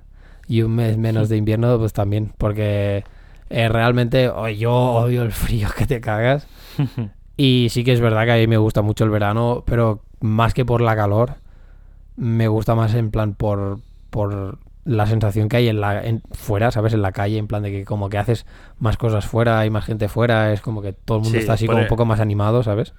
[0.49, 3.05] Y un mes menos de invierno, pues también, porque
[3.49, 6.45] eh, realmente oh, yo odio el frío que te cagas.
[7.37, 10.53] Y sí que es verdad que a mí me gusta mucho el verano, pero más
[10.53, 11.37] que por la calor,
[12.15, 13.79] me gusta más en plan por,
[14.11, 16.93] por la sensación que hay en la en, fuera, ¿sabes?
[16.93, 18.45] En la calle, en plan de que como que haces
[18.79, 21.53] más cosas fuera, hay más gente fuera, es como que todo el mundo Sí, está
[21.53, 22.93] así como el- un poco más animado, ¿sabes?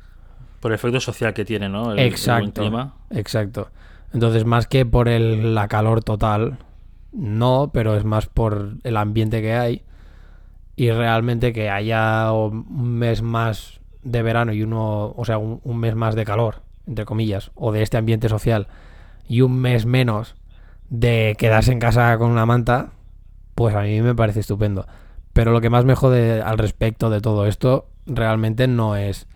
[0.61, 1.92] Por el efecto social que tiene, ¿no?
[1.92, 2.61] El- el Exacto.
[2.62, 2.95] clima.
[3.11, 3.71] Exacto.
[4.12, 6.59] Entonces, más que por el, la calor total,
[7.12, 9.83] no, pero es más por el ambiente que hay.
[10.77, 15.79] Y realmente que haya un mes más de verano y uno, o sea, un, un
[15.79, 18.68] mes más de calor, entre comillas, o de este ambiente social,
[19.29, 20.35] y un mes menos
[20.92, 22.90] de quedarse en casa con una manta,
[23.55, 24.87] pues a mí me parece estupendo.
[25.33, 29.26] Pero lo que más me jode al respecto de todo esto realmente no es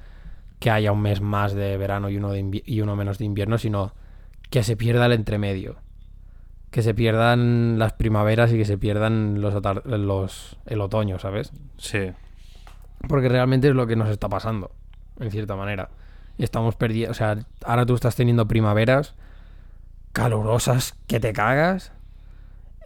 [0.58, 3.56] que haya un mes más de verano y uno, de y uno menos de invierno,
[3.56, 3.94] sino
[4.50, 5.76] que se pierda el entremedio.
[6.70, 9.54] Que se pierdan las primaveras y que se pierdan los,
[9.86, 11.52] los el otoño, ¿sabes?
[11.78, 12.12] Sí.
[13.08, 14.72] Porque realmente es lo que nos está pasando,
[15.18, 15.88] en cierta manera.
[16.36, 19.14] Y estamos perdiendo, o sea, ahora tú estás teniendo primaveras
[20.16, 21.92] calurosas que te cagas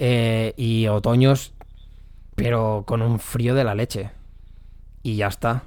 [0.00, 1.54] eh, y otoños,
[2.34, 4.10] pero con un frío de la leche.
[5.04, 5.62] Y ya está.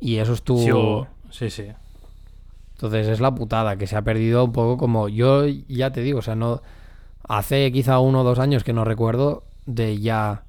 [0.00, 1.06] Y eso es tu...
[1.28, 1.66] Sí, sí.
[2.76, 5.10] Entonces es la putada, que se ha perdido un poco como...
[5.10, 6.62] Yo ya te digo, o sea, no...
[7.28, 10.44] Hace quizá uno o dos años que no recuerdo de ya...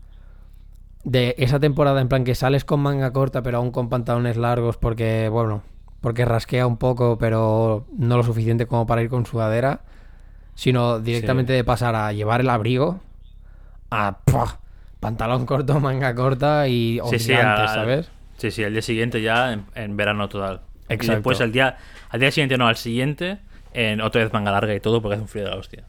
[1.03, 4.77] De esa temporada en plan que sales con manga corta pero aún con pantalones largos
[4.77, 5.61] porque, bueno,
[5.99, 9.81] porque rasquea un poco pero no lo suficiente como para ir con sudadera,
[10.55, 11.57] sino directamente Sí.
[11.57, 12.99] de pasar a llevar el abrigo
[13.89, 14.59] a ¡pua!
[14.99, 18.09] pantalón corto, manga corta y Sí, sí, al- ¿sabes?
[18.37, 20.61] Sí, sí, el día siguiente ya en, en verano total.
[20.89, 21.13] Y Exacto.
[21.15, 21.77] después al día,
[22.09, 23.39] al día siguiente, no, al siguiente,
[23.73, 25.83] en otra vez manga larga y todo porque hace un frío de la hostia.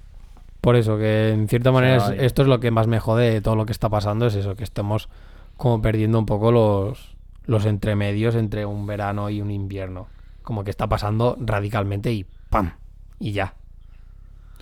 [0.60, 3.40] Por eso, que en cierta manera es- esto es lo que más me jode de
[3.40, 5.08] todo lo que está pasando, es eso, que estamos
[5.56, 7.14] como perdiendo un poco los,
[7.46, 10.08] los entremedios entre un verano y un invierno.
[10.42, 12.72] Como que está pasando radicalmente y ¡pam!
[13.18, 13.54] Y ya.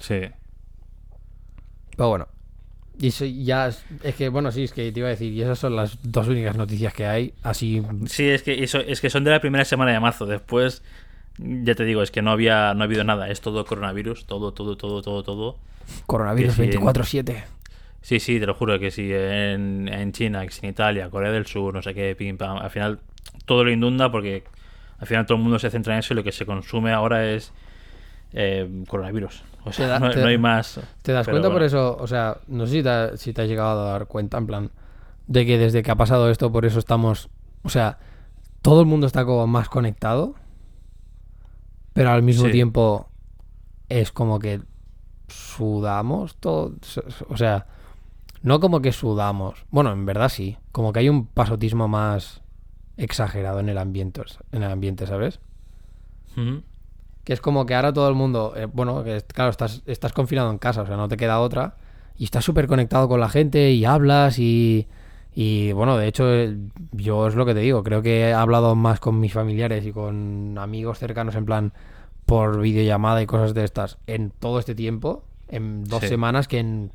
[0.03, 0.21] Sí.
[1.97, 2.29] Pero bueno.
[2.99, 5.41] Y eso ya es, es que, bueno, sí, es que te iba a decir, y
[5.43, 7.83] esas son las dos únicas noticias que hay, así...
[8.07, 10.27] Sí, es que, eso, es que son de la primera semana de marzo.
[10.27, 10.83] Después,
[11.39, 13.31] ya te digo, es que no había no ha habido nada.
[13.31, 15.59] Es todo coronavirus, todo, todo, todo, todo, todo.
[16.07, 17.45] Coronavirus en- 24-7.
[18.03, 21.47] Sí, sí, te lo juro que sí, en, en China, que en Italia, Corea del
[21.47, 22.59] Sur, no sé qué, pim pam.
[22.59, 22.99] Al final
[23.47, 24.45] todo lo inunda porque
[24.99, 27.25] al final todo el mundo se centra en eso y lo que se consume ahora
[27.31, 27.53] es
[28.33, 29.43] eh, coronavirus.
[29.65, 30.81] O sea, da- no, te- no hay más.
[31.03, 31.97] ¿Te das cuenta por eso?
[32.01, 34.47] O sea, no sé si te, ha- si te has llegado a dar cuenta, en
[34.47, 34.71] plan,
[35.27, 37.29] de que desde que ha pasado esto, por eso estamos.
[37.63, 37.99] O sea,
[38.61, 40.35] todo el mundo está como más conectado,
[41.93, 42.53] pero al mismo Sí.
[42.53, 43.09] tiempo
[43.89, 44.61] es como que
[45.29, 46.75] sudamos todo.
[47.29, 47.67] O sea,
[48.43, 49.65] no como que sudamos.
[49.71, 50.59] Bueno, en verdad sí.
[50.73, 52.43] Como que hay un pasotismo más
[52.97, 55.41] exagerado en el ambiente, en el ambiente ¿sabes?
[56.37, 56.63] Ujú.
[57.25, 60.51] Que es como que ahora todo el mundo, eh, bueno, que claro, estás, estás confinado
[60.51, 61.77] en casa, o sea, no te queda otra.
[62.19, 64.89] Y estás súper conectado con la gente y hablas y,
[65.35, 66.57] y, bueno, de hecho, eh,
[66.93, 69.93] yo es lo que te digo, creo que he hablado más con mis familiares y
[69.93, 71.73] con amigos cercanos en plan
[72.27, 76.09] por videollamada y cosas de estas en todo este tiempo, en dos Sí.
[76.09, 76.93] semanas que en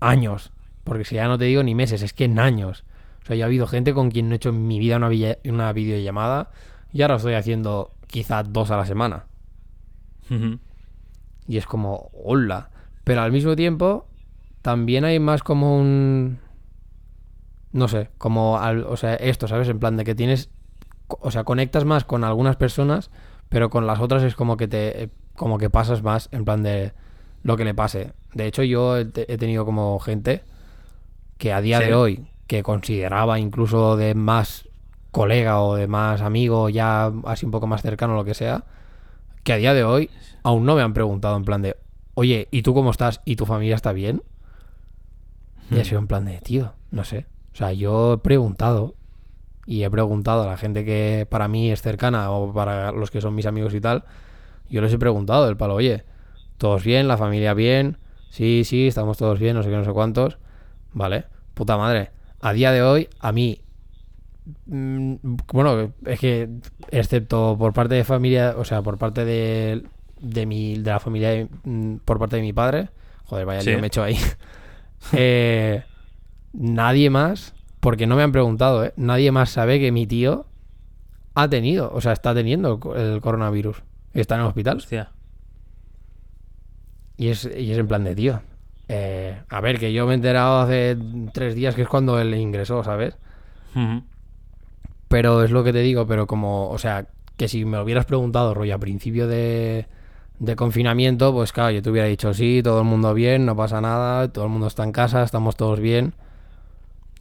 [0.00, 0.50] años.
[0.84, 2.84] Porque si ya no te digo ni meses, es que en años.
[3.22, 5.10] O sea, yo ha habido gente con quien no he hecho en mi vida una,
[5.44, 6.50] una videollamada
[6.92, 9.26] y ahora estoy haciendo quizá dos a la semana.
[11.48, 12.70] Y es como, hola.
[13.04, 14.06] Pero al mismo tiempo,
[14.62, 16.38] también hay más como un.
[17.72, 18.58] No sé, como.
[18.58, 19.68] al- o sea, esto, ¿sabes?
[19.68, 20.50] En plan de que tienes.
[21.08, 23.10] O sea, conectas más con algunas personas,
[23.48, 25.10] pero con las otras es como que te.
[25.36, 26.92] Como que pasas más en plan de
[27.42, 28.12] lo que le pase.
[28.34, 30.44] De hecho, yo he, te- he tenido como gente
[31.38, 31.86] que a día Sí.
[31.86, 34.68] de hoy, que consideraba incluso de más
[35.10, 38.64] colega o de más amigo, ya así un poco más cercano, lo que sea,
[39.44, 40.10] que a día de hoy
[40.42, 41.76] aún no me han preguntado en plan de,
[42.14, 43.20] oye, ¿y tú cómo estás?
[43.24, 44.22] ¿Y tu familia está bien?
[45.70, 45.84] Y ha Hmm.
[45.84, 47.26] sido en plan de, tío, no sé.
[47.54, 48.94] O sea, yo he preguntado
[49.66, 53.20] y he preguntado a la gente que para mí es cercana o para los que
[53.20, 54.04] son mis amigos y tal,
[54.68, 56.04] yo les he preguntado del palo, oye,
[56.58, 57.08] ¿todos bien?
[57.08, 57.98] ¿La familia bien?
[58.30, 60.38] Sí, sí, estamos todos bien, no sé qué, no sé cuántos.
[60.92, 62.10] Vale, puta madre.
[62.40, 63.61] A día de hoy, a mí
[64.66, 66.48] bueno, es que
[66.90, 69.82] excepto por parte de familia, o sea, por parte de,
[70.20, 72.88] de mi de la familia de- mm, por parte de mi padre,
[73.24, 73.70] joder, vaya Sí.
[73.70, 74.16] lío me he hecho ahí.
[75.14, 75.82] Eh,
[76.52, 78.92] nadie más, porque no me han preguntado, ¿eh?
[78.96, 80.46] Nadie más sabe que mi tío
[81.34, 83.82] ha tenido, o sea, está teniendo el co- el coronavirus.
[84.14, 84.76] Está en el hospital.
[84.76, 85.10] Hostia.
[87.16, 88.42] Y es, y es en plan de tío.
[88.88, 90.96] eh, a ver, que yo me he enterado hace
[91.32, 93.16] tres días que es cuando él ingresó, ¿sabes?
[93.74, 94.02] Ujú.
[95.12, 98.06] Pero es lo que te digo, pero como, o sea, que si me lo hubieras
[98.06, 99.86] preguntado, rollo, a principio de,
[100.38, 103.80] de confinamiento, pues claro, yo te hubiera dicho, sí, todo el mundo bien, no pasa
[103.80, 106.14] nada, todo el mundo está en casa, estamos todos bien.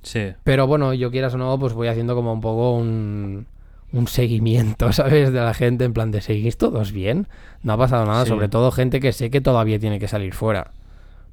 [0.04, 0.34] Sí.
[0.44, 3.46] Pero bueno, yo quieras o no, pues voy haciendo como un poco un,
[3.92, 5.32] un seguimiento, ¿sabes?
[5.32, 7.28] De la gente, en plan de, ¿seguís todos bien?
[7.62, 8.30] No ha pasado nada, Sí.
[8.30, 10.72] sobre todo gente que sé que todavía tiene que salir fuera.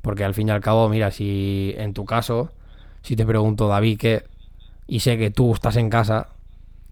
[0.03, 2.51] Porque al fin y al cabo, mira, si en tu caso,
[3.03, 4.25] si te pregunto, David, que
[4.87, 6.29] y sé que tú estás en casa,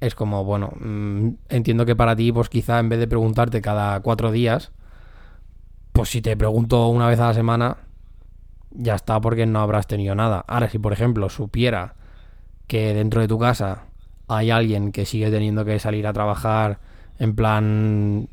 [0.01, 4.01] es como, bueno, mm, entiendo que para ti, pues quizá en vez de preguntarte cada
[4.01, 4.73] cuatro días,
[5.93, 7.77] pues si te pregunto una vez a la semana,
[8.71, 10.45] ya está porque no habrás tenido nada.
[10.47, 11.95] Ahora, si por ejemplo supiera
[12.67, 13.85] que dentro de tu casa
[14.29, 16.81] hay alguien que sigue teniendo que salir a trabajar
[17.19, 18.29] en plan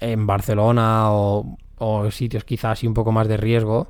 [0.00, 3.88] en Barcelona o, o sitios quizás así un poco más de riesgo,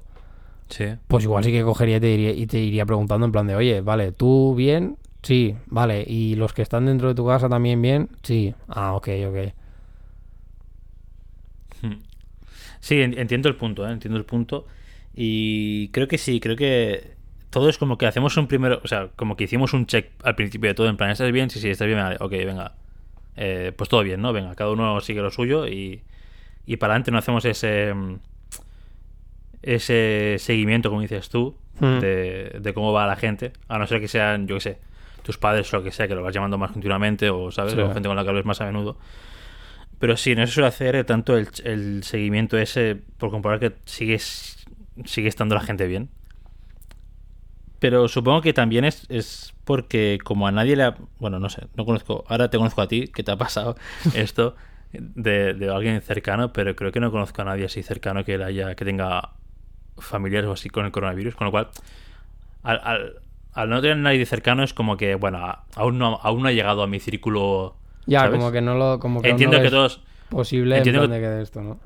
[0.69, 0.95] Sí.
[1.09, 3.57] pues igual sí que cogería y te, diría, y te iría preguntando en plan de,
[3.57, 4.97] oye, vale, ¿tú bien?
[5.23, 6.05] Sí, vale.
[6.07, 8.09] ¿Y los que están dentro de tu casa también bien?
[8.23, 8.55] Sí.
[8.69, 9.37] Ah, ok, ok.
[11.83, 11.93] Hmm.
[12.81, 13.93] Sí, en- entiendo el punto, ¿eh?
[13.93, 14.67] entiendo el punto.
[15.15, 17.13] Y creo que sí, creo que
[17.51, 20.35] todo es como que hacemos un primero, o sea, como que hicimos un check al
[20.35, 21.51] principio de todo, en plan, ¿estás bien?
[21.51, 22.75] Sí, sí, estás bien, vale, ok, venga.
[23.37, 24.33] Eh, pues todo bien, ¿no?
[24.33, 26.03] Venga, cada uno sigue lo suyo y,
[26.67, 27.93] y para adelante no hacemos ese
[29.63, 32.01] ese seguimiento, como dices tú, Hmm.
[32.01, 34.79] de, de cómo va la gente, a no ser que sean, yo qué sé,
[35.23, 37.73] tus padres o lo que sea, que lo vas llamando más continuamente o, ¿sabes?
[37.73, 37.81] Sí.
[37.81, 38.97] O gente con la que hablas más a menudo.
[39.99, 44.19] Pero sí, no se suele hacer tanto el, el seguimiento ese por comprobar que sigue,
[44.19, 46.11] sigue estando la gente bien.
[47.79, 50.97] Pero supongo que también es, es porque como a nadie le ha...
[51.19, 52.25] Bueno, no sé, no conozco...
[52.29, 53.77] Ahora te conozco a ti, que te ha pasado
[54.15, 54.57] esto
[54.93, 58.75] de, de alguien cercano, pero creo que no conozco a nadie así cercano que, haya,
[58.75, 59.31] que tenga
[59.99, 61.69] familiares o así con el coronavirus, con lo cual...
[62.63, 63.22] Al, al,
[63.55, 65.38] al no tener nadie cercano es como que, bueno,
[65.77, 67.77] aún no, aún no ha llegado a mi círculo...
[68.07, 68.38] Ya, ¿sabes?
[68.38, 68.99] como que no lo.
[68.99, 70.01] Como que Entiendo no que ves todos...
[70.29, 71.79] Posible entiendo en plan que- de que esto, ¿no?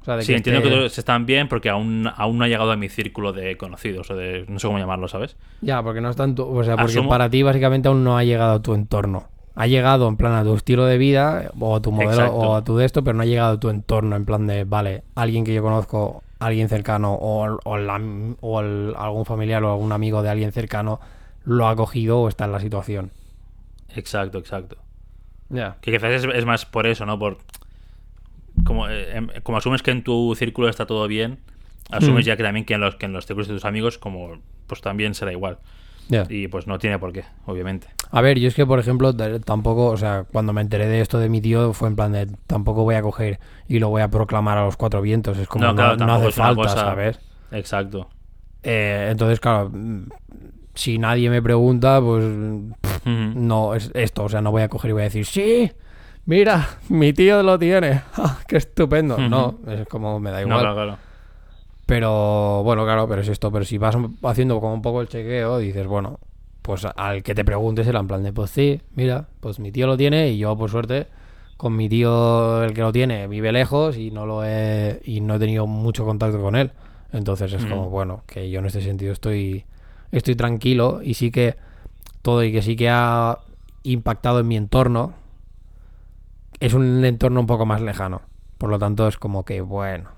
[0.00, 2.48] O sea, de Sí, entiendo esté- que todos están bien porque aún, aún no ha
[2.48, 4.44] llegado a mi círculo de conocidos o de...
[4.48, 5.36] No sé cómo llamarlo, ¿sabes?
[5.60, 6.48] Ya, porque no es tanto.
[6.48, 9.28] O sea, porque Asumo- para ti básicamente aún no ha llegado a tu entorno.
[9.56, 12.34] Ha llegado en plan a tu estilo de vida o a tu modelo Exacto.
[12.36, 14.64] o a tu de esto, pero no ha llegado a tu entorno en plan de,
[14.64, 18.00] vale, alguien que yo conozco, alguien cercano o, o, la-
[18.40, 21.00] o el- algún familiar o algún amigo de alguien cercano
[21.44, 23.10] lo ha cogido o está en la situación.
[23.94, 24.76] Exacto, exacto.
[25.50, 25.76] Ya.
[25.80, 27.18] Que quizás es, es más por eso, ¿no?
[27.18, 27.38] Por
[28.64, 31.38] como, eh, em- como asumes que en tu círculo está todo bien,
[31.90, 32.28] asumes Mm.
[32.28, 34.80] ya que también que en los que en los círculos de tus amigos como pues
[34.80, 35.58] también será igual.
[36.28, 37.88] Y pues no tiene por qué, obviamente.
[38.10, 41.18] A ver, yo es que, por ejemplo, tampoco, o sea, cuando me enteré de esto
[41.18, 44.08] de mi tío, fue en plan de, tampoco voy a coger y lo voy a
[44.08, 45.38] proclamar a los cuatro vientos.
[45.38, 47.20] Es como, No, no, claro, no hace falta, cosa- ¿sabes?
[47.50, 48.08] Exacto.
[48.62, 49.70] Eh, entonces, claro,
[50.74, 52.24] si nadie me pregunta, pues
[52.80, 54.24] pff, no es esto.
[54.24, 55.70] O sea, no voy a coger y voy a decir, sí,
[56.26, 58.02] mira, mi tío lo tiene.
[58.16, 59.18] ¡Ah, ¡Qué estupendo!
[59.18, 60.60] No, es como me da No, igual.
[60.60, 60.98] claro, claro.
[61.86, 63.50] Pero bueno, claro, pero es esto.
[63.52, 66.18] Pero si vas haciendo como un poco el chequeo, dices, bueno,
[66.62, 69.86] pues al que te preguntes era en plan de, pues sí, mira, pues mi tío
[69.86, 71.06] lo tiene y yo por suerte
[71.56, 75.34] con mi tío el que lo tiene vive lejos y no lo he y no
[75.36, 76.72] he tenido mucho contacto con él.
[77.12, 77.68] Entonces es Mm.
[77.68, 79.64] como, bueno, que yo en este sentido estoy
[80.10, 81.56] estoy tranquilo y sí que
[82.22, 83.38] todo y que sí que ha
[83.82, 85.12] impactado en mi entorno
[86.60, 88.22] es un entorno un poco más lejano.
[88.58, 90.10] Por lo tanto es como que bueno,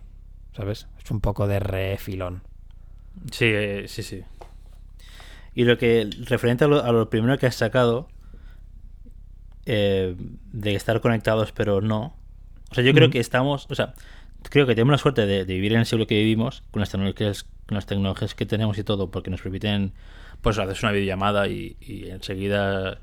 [0.52, 0.86] ¿sabes?
[1.06, 2.42] Es un poco de refilón.
[3.30, 4.24] Sí, eh, sí, sí.
[5.54, 8.08] Y lo que, referente a lo, a lo primero que has sacado,
[9.66, 10.16] eh,
[10.52, 12.16] de estar conectados pero no.
[12.72, 13.94] O sea, yo creo que estamos, o sea,
[14.50, 16.90] creo que tenemos la suerte de, de vivir en el siglo que vivimos, con las
[16.90, 19.92] tecnologías, con las tecnologías que tenemos y todo, porque nos permiten,
[20.42, 22.98] pues, hacer una videollamada y, y enseguida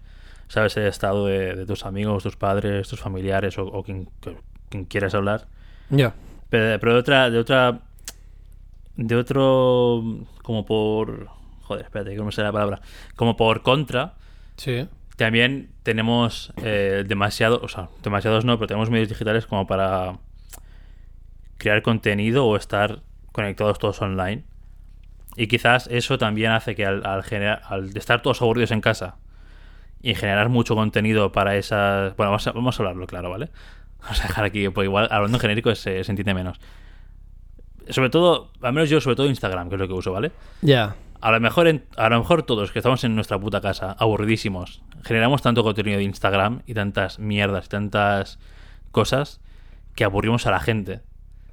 [0.50, 4.10] sabes el estado de, de tus amigos, tus padres, tus familiares o, o quien,
[4.68, 5.48] quien quieras hablar.
[5.90, 6.14] Ya.
[6.50, 7.80] Pero, pero de otra, de otra,
[8.96, 10.04] de otro,
[10.44, 11.28] como por,
[11.64, 12.82] joder, espérate, me sale la palabra,
[13.16, 14.14] como por contra,
[14.56, 14.88] Sí.
[15.18, 20.18] también tenemos eh, demasiado, o sea, demasiados no, pero tenemos medios digitales como para
[21.58, 23.02] crear contenido o estar
[23.32, 24.44] conectados todos online.
[25.36, 29.16] Y quizás eso también hace que al, al, generar, al estar todos aburridos en casa
[30.02, 32.16] y generar mucho contenido para esas...
[32.18, 33.50] Bueno, vamos a, vamos a hablarlo claro, ¿vale?
[34.04, 36.60] Vamos a dejar aquí, porque igual hablando en genérico se, se entiende menos.
[37.90, 40.32] Sobre todo, al menos yo sobre todo Instagram, que es lo que uso, ¿vale?
[40.62, 40.96] Ya.
[41.22, 44.82] A lo mejor en- a lo mejor todos que estamos en nuestra puta casa, aburridísimos,
[45.04, 48.40] generamos tanto contenido de Instagram y tantas mierdas y tantas
[48.92, 49.40] cosas
[49.96, 51.02] que aburrimos a la gente.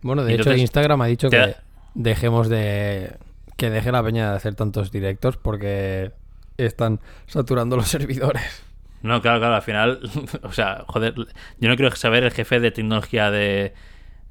[0.03, 1.57] Bueno, de Entonces, hecho Instagram ha dicho que da-
[1.95, 3.17] dejemos de...
[3.57, 6.13] Que deje la peña de hacer tantos directos porque
[6.57, 8.63] están saturando los servidores.
[9.03, 10.01] No, claro, claro, al final,
[10.43, 11.15] o sea, joder,
[11.59, 13.73] yo no quiero saber el jefe de tecnología de,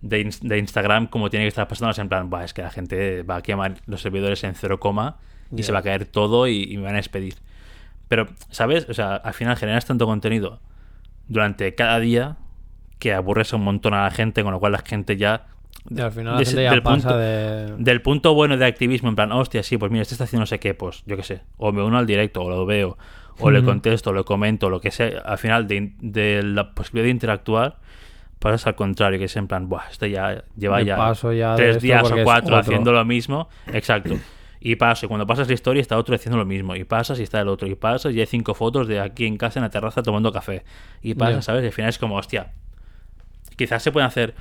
[0.02, 3.24] de, de Instagram cómo tiene que estar pasando en plan, "Buah, es que la gente
[3.24, 5.18] va a quemar los servidores en cero coma
[5.56, 7.36] y se va a caer todo y, y me van a despedir.
[8.08, 8.88] Pero, ¿sabes?
[8.90, 10.62] O sea, al final generas tanto contenido
[11.28, 12.38] durante cada día
[13.00, 15.48] que aburres un montón a la gente, con lo cual la gente ya
[15.90, 17.76] Y al final la de- gente ya del pasa punto- de...
[17.78, 20.46] del punto bueno de activismo, en plan, hostia, sí, pues mira, este está haciendo no
[20.48, 22.98] sé qué, pues yo qué sé, o me uno al directo, o lo veo,
[23.40, 27.06] o le contesto, o le comento, lo que sea, al final de, de la posibilidad
[27.06, 27.78] de interactuar,
[28.40, 30.96] pasas al contrario, que es en plan, buah, este ya lleva ya
[31.58, 34.16] tres días o cuatro haciendo lo mismo, exacto.
[34.62, 37.24] Y paso, y cuando pasas la historia está otro haciendo lo mismo, y pasas y
[37.24, 39.70] está el otro, y pasas y hay cinco fotos de aquí en casa en la
[39.70, 40.64] terraza tomando café,
[41.02, 41.46] y pasas.
[41.46, 41.64] ¿sabes?
[41.64, 42.52] Y al final es como, hostia,
[43.56, 44.36] quizás se pueden hacer,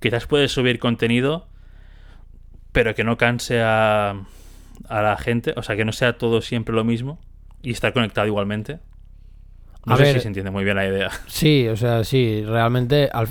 [0.00, 1.48] quizás puedes subir contenido,
[2.72, 4.10] pero que no canse a,
[4.88, 7.18] a la gente, o sea, que no sea todo siempre lo mismo
[7.62, 8.78] y estar conectado igualmente.
[9.84, 11.10] No A sé ver- si se entiende muy bien la idea.
[11.26, 13.28] Sí, o sea, sí, realmente al-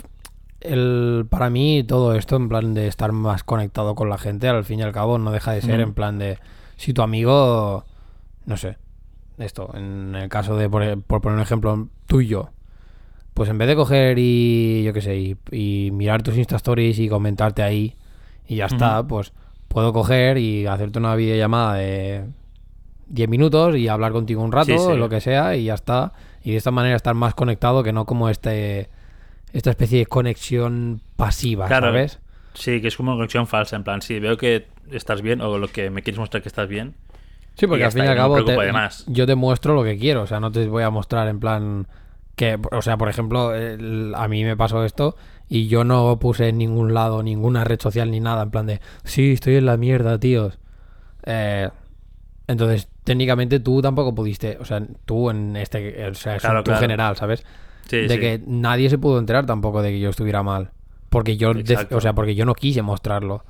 [0.61, 4.63] el, para mí todo esto en plan de estar más conectado con la gente, al
[4.63, 6.37] fin y al cabo no deja de ser en plan de
[6.77, 7.85] si tu amigo,
[8.45, 8.77] no sé,
[9.37, 12.49] esto, en el caso de, por, por poner un ejemplo tuyo,
[13.33, 16.99] pues en vez de coger y, yo qué sé, y, y mirar tus Insta Stories
[16.99, 17.95] y comentarte ahí
[18.47, 19.33] y ya está, pues
[19.67, 22.25] puedo coger y hacerte una videollamada de
[23.07, 24.97] 10 minutos y hablar contigo un rato, Sí, sí.
[24.97, 26.13] lo que sea, y ya está.
[26.43, 28.89] Y de esta manera estar más conectado que no como este
[29.55, 31.87] esta especie de conexión pasiva, Claro.
[31.87, 32.19] ¿sabes?
[32.53, 35.57] Sí, que es como una conexión falsa, en plan, sí, veo que estás bien o
[35.57, 36.93] lo que me quieres mostrar que estás bien,
[37.57, 38.57] Sí, porque al fin y al cabo te-
[39.07, 41.87] yo te muestro lo que quiero, o sea, no te voy a mostrar en plan
[42.35, 45.15] que, o sea, por ejemplo, el- a mí me pasó esto
[45.47, 48.81] y yo no puse en ningún lado ninguna red social ni nada en plan de,
[49.05, 50.59] sí, estoy en la mierda, tíos.
[51.25, 51.69] Eh,
[52.47, 56.63] entonces, técnicamente tú tampoco pudiste, o sea, tú en este, o sea, es Claro, un
[56.65, 56.81] tú claro.
[56.81, 57.45] general, ¿sabes?
[57.89, 58.19] Sí, de sí.
[58.19, 60.71] que nadie se pudo enterar tampoco de que yo estuviera mal.
[61.09, 63.45] Porque yo, de- o sea, porque yo no quise mostrarlo.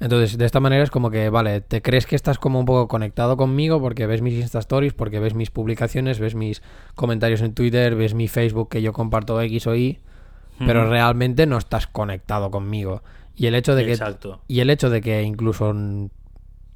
[0.00, 2.88] Entonces, de esta manera es como que, vale, te crees que estás como un poco
[2.88, 6.62] conectado conmigo porque ves mis Insta Stories, porque ves mis publicaciones, ves mis
[6.96, 10.00] comentarios en Twitter, ves mi Facebook que yo comparto X o Y,
[10.58, 13.02] pero realmente no estás conectado conmigo.
[13.36, 14.40] Y el hecho de que Exacto.
[14.48, 15.72] y el hecho de que incluso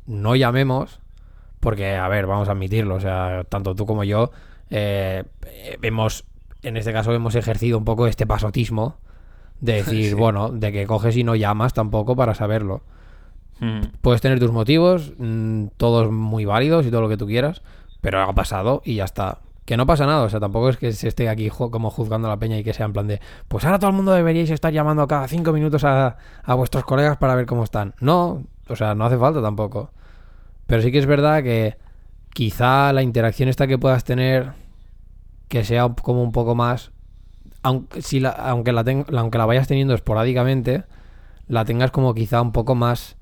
[0.07, 1.01] no llamemos,
[1.61, 4.31] porque, a ver, vamos a admitirlo, o sea, tanto tú como yo,
[4.71, 5.25] eh,
[5.83, 6.25] hemos,
[6.63, 8.97] en este caso, hemos ejercido un poco este pasotismo
[9.61, 10.15] de decir, Sí.
[10.15, 12.83] bueno, de que coges y no llamas tampoco para saberlo.
[13.61, 13.89] Ujú.
[14.03, 17.63] Puedes tener tus motivos, mm, todos muy válidos y todo lo que tú quieras,
[18.01, 19.39] pero ha pasado y ya está.
[19.65, 22.31] Que no pasa nada, o sea, tampoco es que se esté aquí como juzgando a
[22.31, 24.73] la peña y que sea en plan de, pues ahora todo el mundo deberíais estar
[24.73, 27.95] llamando cada cinco minutos a, a vuestros colegas para ver cómo están.
[28.01, 29.91] No, o sea, no hace falta tampoco.
[30.67, 31.77] Pero sí que es verdad que
[32.33, 34.53] quizá la interacción esta que puedas tener,
[35.49, 36.93] que sea como un poco más,
[37.63, 40.85] aunque, si la, aunque, la ten- aunque la vayas teniendo esporádicamente,
[41.49, 43.17] la tengas como quizá un poco más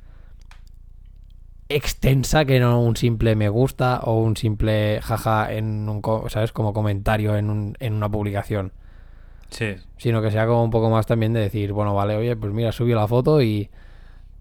[1.68, 6.52] extensa que no un simple me gusta o un simple jaja en un, ¿sabes?
[6.52, 8.72] Como comentario en, un- en una publicación.
[9.50, 9.74] Sí.
[9.96, 12.72] Sino que sea como un poco más también de decir, bueno, vale, oye, pues mira,
[12.72, 13.70] subí la foto y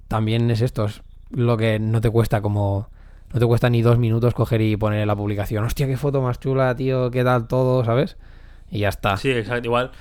[0.08, 2.90] también es esto, es lo que no te cuesta como...
[3.36, 6.22] No te cuesta ni dos minutos coger y poner en la publicación, hostia, qué foto
[6.22, 8.16] más chula, tío, qué tal todo, ¿sabes?
[8.72, 9.18] Y ya está.
[9.18, 9.66] Sí, exacto.
[9.66, 9.92] Igual,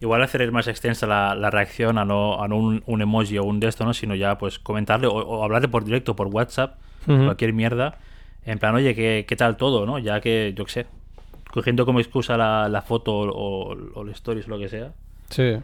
[0.00, 3.42] igual hacer más extensa la, la reacción a no, a no un, un emoji o
[3.42, 3.94] un de esto, ¿no?
[3.94, 7.98] Sino ya pues comentarle o, o hablarle por directo, por WhatsApp, cualquier mierda.
[8.46, 9.98] En plan, oye, ¿qué, qué tal todo, no?
[9.98, 10.86] Ya que, yo qué sé,
[11.50, 14.92] cogiendo como excusa la, la foto o, o el stories o lo que sea,
[15.30, 15.56] Sí.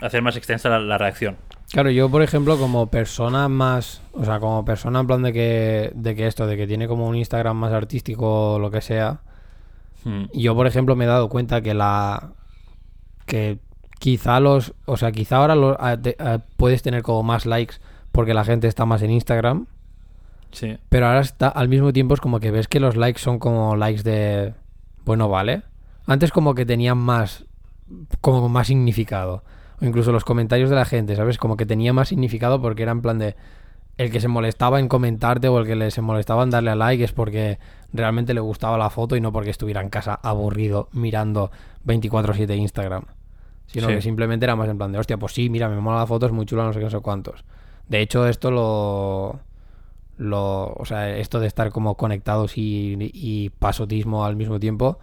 [0.00, 1.36] hacer más extensa la, la reacción.
[1.70, 5.92] Claro, yo por ejemplo como persona más, o sea, como persona en plan de que,
[5.94, 9.20] de que esto, de que tiene como un Instagram más artístico o lo que sea,
[10.04, 10.26] Mm.
[10.32, 12.30] yo por ejemplo me he dado cuenta que la,
[13.26, 13.58] que
[13.98, 17.74] quizá los, o sea, quizá ahora lo- a- te- a- puedes tener como más likes
[18.12, 19.66] porque la gente está más en Instagram,
[20.52, 20.78] Sí.
[20.88, 23.76] pero ahora está, al mismo tiempo es como que ves que los likes son como
[23.76, 24.54] likes de,
[25.04, 25.62] bueno, vale.
[26.06, 27.44] Antes como que tenían más,
[28.22, 29.42] como más significado.
[29.80, 31.38] O incluso los comentarios de la gente, ¿sabes?
[31.38, 33.36] Como que tenía más significado porque era en plan de,
[33.96, 36.74] el que se molestaba en comentarte o el que le se molestaba en darle a
[36.76, 37.58] like es porque
[37.92, 41.50] realmente le gustaba la foto y no porque estuviera en casa aburrido mirando
[41.86, 43.04] 24/7 Instagram.
[43.66, 43.94] Sino Sí.
[43.94, 46.26] que simplemente era más en plan de, hostia, pues sí, mira, me mola la foto,
[46.26, 47.44] es muy chula, no sé qué, no sé cuántos.
[47.88, 49.40] De hecho, esto lo...
[50.16, 54.98] lo o sea, esto de estar como conectados y, y pasotismo al mismo tiempo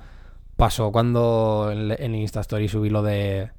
[0.55, 3.51] pasó cuando en, en Insta Story subí lo de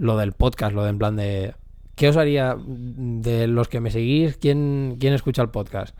[0.00, 1.54] lo del podcast, lo de en plan de
[1.94, 4.36] ¿qué os haría de los que me seguís?
[4.38, 5.94] ¿Quién, quién escucha el podcast?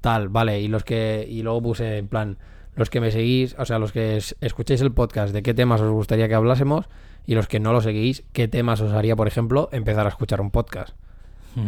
[0.00, 2.38] Tal, vale, y los que y luego puse en plan
[2.74, 5.80] los que me seguís, o sea, los que es- escucháis el podcast, ¿de qué temas
[5.82, 6.86] os gustaría que hablásemos?
[7.26, 10.40] Y los que no lo seguís, ¿qué temas os haría, por ejemplo, empezar a escuchar
[10.40, 10.94] un podcast?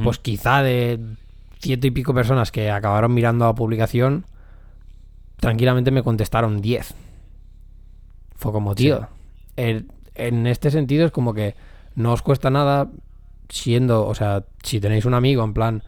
[0.03, 0.99] Pues quizá de
[1.61, 4.25] ciento y pico personas que acabaron mirando la publicación,
[5.39, 6.95] tranquilamente me contestaron 10.
[8.37, 9.09] Fue como, tío,
[9.57, 11.55] el- en este sentido es como que
[11.95, 12.89] no os cuesta nada
[13.49, 15.83] siendo, o sea, si tenéis un amigo en plan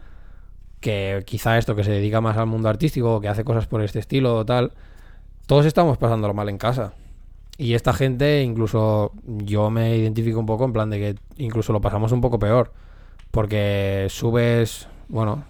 [0.79, 3.81] que quizá esto que se dedica más al mundo artístico o que hace cosas por
[3.81, 4.73] este estilo o tal,
[5.47, 6.93] todos estamos pasándolo mal en casa.
[7.57, 11.81] Y esta gente, incluso yo me identifico un poco en plan de que incluso lo
[11.81, 12.71] pasamos un poco peor.
[13.31, 15.43] Porque subes, bueno,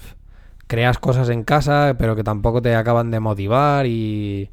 [0.68, 4.50] creas cosas en casa, pero que tampoco te acaban de motivar y,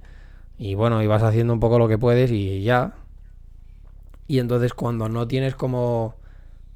[0.58, 2.94] y bueno, y vas haciendo un poco lo que puedes y ya.
[4.26, 6.14] Y entonces cuando no tienes como,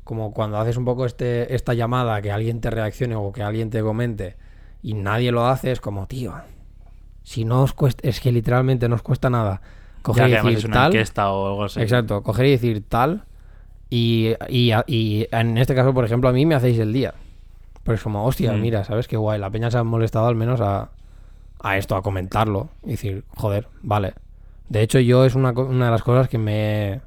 [0.05, 3.71] como cuando haces un poco este, esta llamada que alguien te reaccione o que alguien
[3.71, 4.37] te comente
[4.83, 6.35] y nadie lo hace, es como, tío,
[7.23, 9.61] si no os cuesta, es que literalmente no os cuesta nada.
[10.03, 11.81] Coger Ya y decir es tal, encuesta o algo así.
[11.81, 13.25] Exacto, coger y decir tal.
[13.91, 17.15] Y, y, y en este caso, por ejemplo, a mí me hacéis el día.
[17.85, 18.61] Pues como, hostia, Mm.
[18.61, 19.41] mira, ¿sabes qué guay?
[19.41, 20.91] La peña se ha molestado al menos a,
[21.61, 22.69] a esto, a comentarlo.
[22.85, 24.13] Y decir, joder, vale.
[24.69, 27.01] De hecho, yo es una, una de las cosas que me.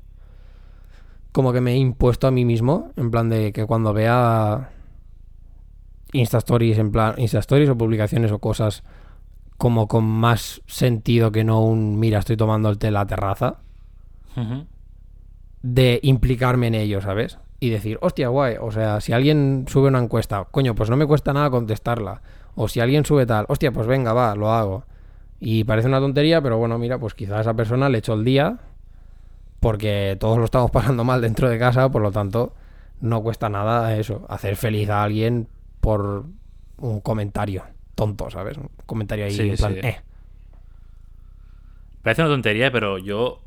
[1.32, 2.92] Como que me he impuesto a mí mismo.
[2.98, 4.72] En plan de que cuando vea.
[6.14, 7.16] Insta Stories, en plan.
[7.18, 8.84] Insta Stories o publicaciones o cosas.
[9.58, 12.00] Como con más sentido que no un.
[12.00, 13.60] Mira, estoy tomando el té en la terraza
[15.62, 17.38] de implicarme en ello, ¿sabes?
[17.60, 18.56] Y decir, hostia, guay.
[18.60, 22.22] O sea, si alguien sube una encuesta, coño, pues no me cuesta nada contestarla.
[22.56, 24.86] O si alguien sube tal, hostia, pues venga, va, lo hago.
[25.40, 28.24] Y parece una tontería, pero bueno, mira, pues quizá a esa persona le echó el
[28.24, 28.60] día
[29.62, 32.53] porque todos lo estamos pasando mal dentro de casa, por lo tanto,
[32.99, 35.47] no cuesta nada eso, hacer feliz a alguien
[35.80, 36.26] por
[36.78, 37.64] un comentario
[37.95, 38.57] tonto, ¿sabes?
[38.57, 39.80] Un comentario ahí Sí, en plan, sí.
[39.84, 40.01] eh.
[42.01, 43.39] Parece una tontería, pero yo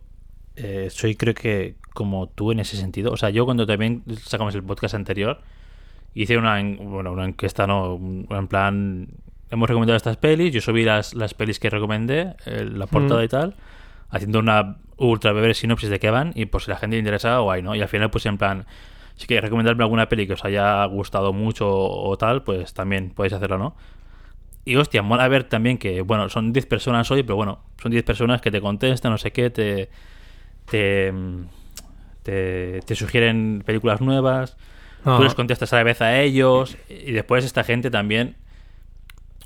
[0.57, 3.13] eh, soy creo que como tú en ese sentido.
[3.13, 5.41] O sea, yo cuando también sacamos el podcast anterior,
[6.15, 7.95] hice una, en- bueno, una encuesta, ¿no?
[7.97, 9.09] Un- En plan,
[9.51, 13.25] hemos recomendado estas pelis, yo subí las, las pelis que recomendé, eh, la portada Mm.
[13.25, 13.55] y tal,
[14.15, 17.39] haciendo una ultra breve sinopsis de qué van, y pues si la gente le interesa,
[17.39, 17.75] guay, ¿no?
[17.75, 18.65] Y al final, pues en plan,
[19.17, 23.11] si queréis recomendarme alguna peli que os haya gustado mucho o, o tal, pues también
[23.11, 23.77] podéis hacerlo, ¿no?
[24.65, 28.03] Y hostia, mola ver también que, bueno, son 10 personas hoy, pero bueno, son 10
[28.05, 29.91] personas que te contestan, no sé qué, te,
[30.71, 31.13] te,
[32.23, 34.57] te, te sugieren películas nuevas,
[35.05, 35.19] No.
[35.19, 38.37] tú les contestas a la vez a ellos, y después esta gente también,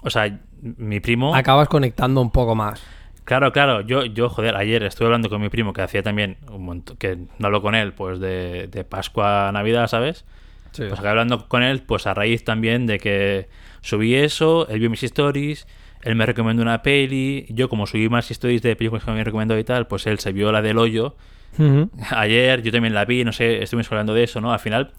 [0.03, 1.35] o sea, mi primo...
[1.35, 2.81] Acabas conectando un poco más.
[3.29, 6.65] Claro, claro, yo, yo, joder, ayer estuve hablando con mi primo que hacía también un
[6.65, 10.25] montón, que no hablo con él, pues de, de Pascua a Navidad, ¿sabes?
[10.73, 10.85] Sí.
[10.89, 13.49] Pues acabé hablando con él, pues a raíz también de que
[13.83, 15.67] subí eso, él vio mis stories,
[16.05, 19.59] él me recomendó una peli, yo como subí más stories de películas que me recomendó
[19.59, 21.15] y tal, pues él se vio la del hoyo
[22.11, 24.55] ayer, yo también la vi, no sé, estuvimos hablando de eso, ¿no?
[24.55, 24.93] Al final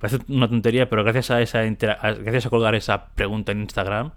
[0.00, 4.10] parece una tontería, pero gracias a esa a- gracias a colgar esa pregunta en Instagram,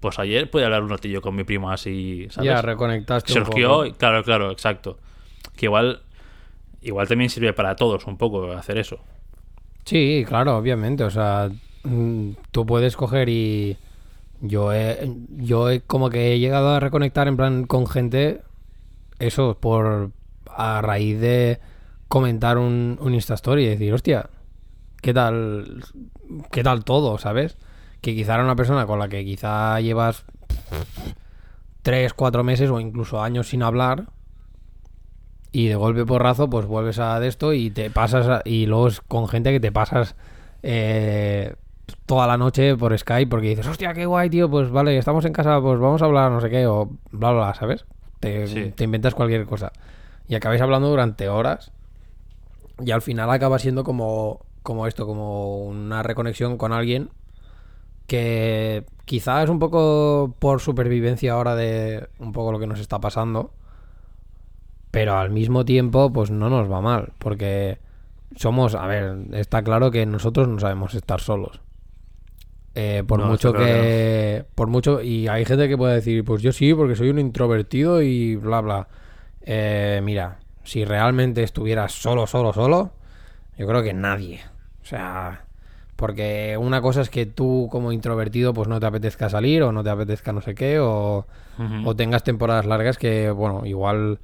[0.00, 2.46] pues ayer pude hablar un ratillo con mi primo así, ¿sabes?
[2.46, 3.96] Ya reconectaste un surgió, poco.
[3.96, 4.98] claro, claro, exacto.
[5.56, 6.02] Que igual
[6.82, 9.00] igual también sirve para todos un poco hacer eso.
[9.84, 11.04] Sí, claro, obviamente.
[11.04, 11.50] O sea,
[11.84, 13.76] mm, tú puedes coger y.
[14.42, 18.42] Yo he, yo he como que he llegado a reconectar en plan con gente.
[19.18, 20.10] Eso, por.
[20.58, 21.58] A raíz de
[22.08, 24.30] comentar un, un Insta Story y decir, hostia,
[25.02, 25.84] ¿qué tal?
[26.50, 27.18] ¿Qué tal todo?
[27.18, 27.56] ¿Sabes?
[28.00, 30.24] Que quizá era una persona con la que quizá llevas.
[31.82, 34.06] Tres, cuatro meses o incluso años sin hablar
[35.52, 38.88] y de golpe porrazo pues vuelves a de esto y te pasas a- y luego
[38.88, 40.16] es con gente que te pasas
[40.64, 41.54] eh,
[42.04, 45.32] toda la noche por Skype porque dices hostia qué guay tío pues vale estamos en
[45.32, 47.84] casa pues vamos a hablar no sé qué o bla bla bla sabes
[48.18, 48.72] te, Sí.
[48.74, 49.70] te inventas cualquier cosa
[50.28, 51.70] y acabáis hablando durante horas
[52.84, 57.10] y al final acaba siendo como como esto como una reconexión con alguien
[58.06, 63.00] que quizá es un poco por supervivencia ahora de un poco lo que nos está
[63.00, 63.52] pasando
[64.96, 67.78] pero al mismo tiempo pues no nos va mal porque
[68.34, 71.60] somos a ver está claro que nosotros no sabemos estar solos.
[72.74, 76.52] Eh, por No, mucho que, por mucho y hay gente que puede decir pues yo
[76.52, 78.88] sí porque soy un introvertido y bla bla.
[79.42, 82.92] Eh, mira si realmente estuvieras solo solo solo
[83.58, 84.40] yo creo que nadie.
[84.82, 85.45] O sea
[85.96, 89.82] porque una cosa es que tú como introvertido pues no te apetezca salir o no
[89.82, 91.26] te apetezca no sé qué o
[91.84, 94.18] o tengas temporadas largas que, bueno, igual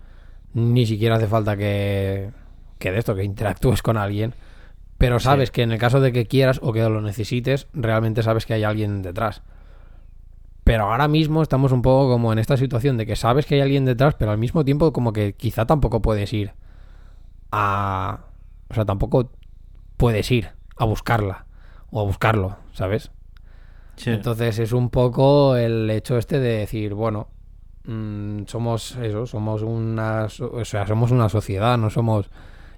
[0.54, 2.30] ni siquiera hace falta que,
[2.78, 4.34] que de esto, que interactúes con alguien.
[4.98, 8.46] Pero sabes que en el caso de que quieras o que lo necesites, realmente sabes
[8.46, 9.42] que hay alguien detrás.
[10.62, 13.62] Pero ahora mismo estamos un poco como en esta situación de que sabes que hay
[13.62, 16.52] alguien detrás, pero al mismo tiempo como que quizá tampoco puedes ir
[17.50, 18.20] a...
[18.68, 19.32] O sea, tampoco
[19.96, 21.46] puedes ir a buscarla
[21.92, 23.10] o a buscarlo, ¿sabes?
[23.96, 24.10] Sí.
[24.10, 27.28] Entonces es un poco el hecho este de decir, bueno,
[27.84, 32.30] mm, somos eso, somos una, o sea, somos una sociedad, no somos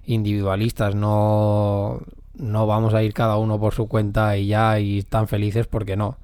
[0.04, 2.02] individualistas, no,
[2.34, 5.96] no vamos a ir cada uno por su cuenta y ya y tan felices porque
[5.96, 6.18] no.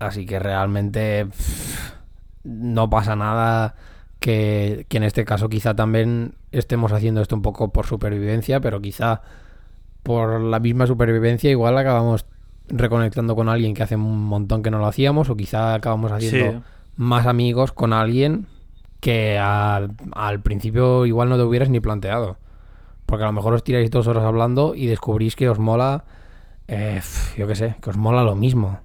[0.00, 1.92] Así que realmente pff,
[2.42, 3.76] no pasa nada
[4.18, 8.80] que, que en este caso quizá también estemos haciendo esto un poco por supervivencia, pero
[8.82, 9.22] quizá
[10.04, 12.24] por la misma supervivencia igual acabamos
[12.68, 16.52] reconectando con alguien que hace un montón que no lo hacíamos o quizá acabamos haciendo
[16.52, 16.58] Sí.
[16.96, 18.46] más amigos con alguien
[19.00, 22.36] que al, al principio igual no te hubieras ni planteado.
[23.04, 26.04] Porque a lo mejor os tiráis dos horas hablando y descubrís que os mola,
[26.68, 27.02] eh,
[27.36, 28.78] yo qué sé, que os mola lo mismo.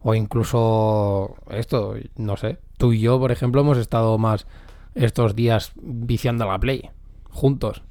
[0.00, 2.58] O incluso esto, no sé.
[2.76, 4.46] Tú y yo, por ejemplo, hemos estado más
[4.94, 6.90] estos días viciando la Play,
[7.30, 7.82] juntos.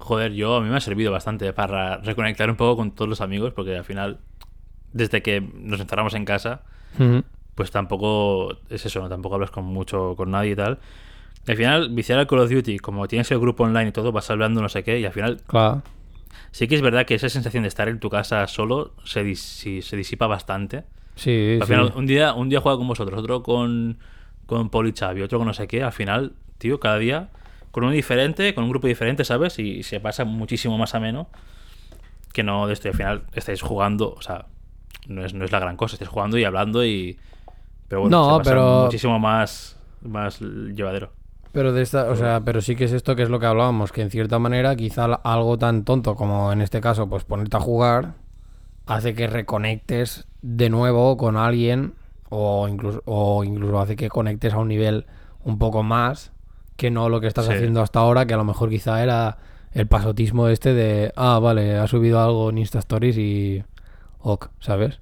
[0.00, 3.20] Joder, yo a mí me ha servido bastante para reconectar un poco con todos los
[3.20, 4.18] amigos, porque al final,
[4.92, 6.62] desde que nos encerramos en casa,
[7.54, 9.08] pues tampoco es eso, ¿no?
[9.08, 10.78] Tampoco hablas con mucho con nadie y tal.
[11.46, 14.10] Y al final, viciar al Call of Duty, como tienes el grupo online y todo,
[14.12, 15.82] vas hablando no sé qué, y al final Claro.
[16.50, 19.36] sí que es verdad que esa sensación de estar en tu casa solo se, dis-
[19.36, 20.84] sí, se disipa bastante.
[21.16, 21.72] Sí, Al sí.
[21.72, 23.98] final, un día, un día juega con vosotros, otro con,
[24.46, 25.82] con Paul y Xavi, otro con no sé qué.
[25.82, 27.28] Al final, tío, cada día
[27.70, 29.58] con uno diferente, con un grupo diferente, ¿sabes?
[29.58, 31.28] Y se pasa muchísimo más ameno
[32.32, 32.88] que no de esto.
[32.88, 34.46] Al final estáis jugando, o sea,
[35.08, 37.18] no es, no es la gran cosa, estáis jugando y hablando y
[37.88, 41.12] Pero bueno, No, se pasa pero- muchísimo más, más llevadero.
[41.52, 43.90] Pero de esta, o sea, pero sí que es esto que es lo que hablábamos,
[43.90, 47.60] que en cierta manera quizá algo tan tonto como en este caso, pues ponerte a
[47.60, 48.14] jugar,
[48.86, 51.94] hace que reconectes de nuevo con alguien
[52.28, 55.06] o incluso, o incluso hace que conectes a un nivel
[55.42, 56.30] un poco más
[56.80, 57.52] que no lo que estás Sí.
[57.52, 59.36] haciendo hasta ahora, que a lo mejor quizá era
[59.72, 63.62] el pasotismo este de, ah, vale, ha subido algo en Insta Stories y
[64.20, 64.98] ok, ¿sabes?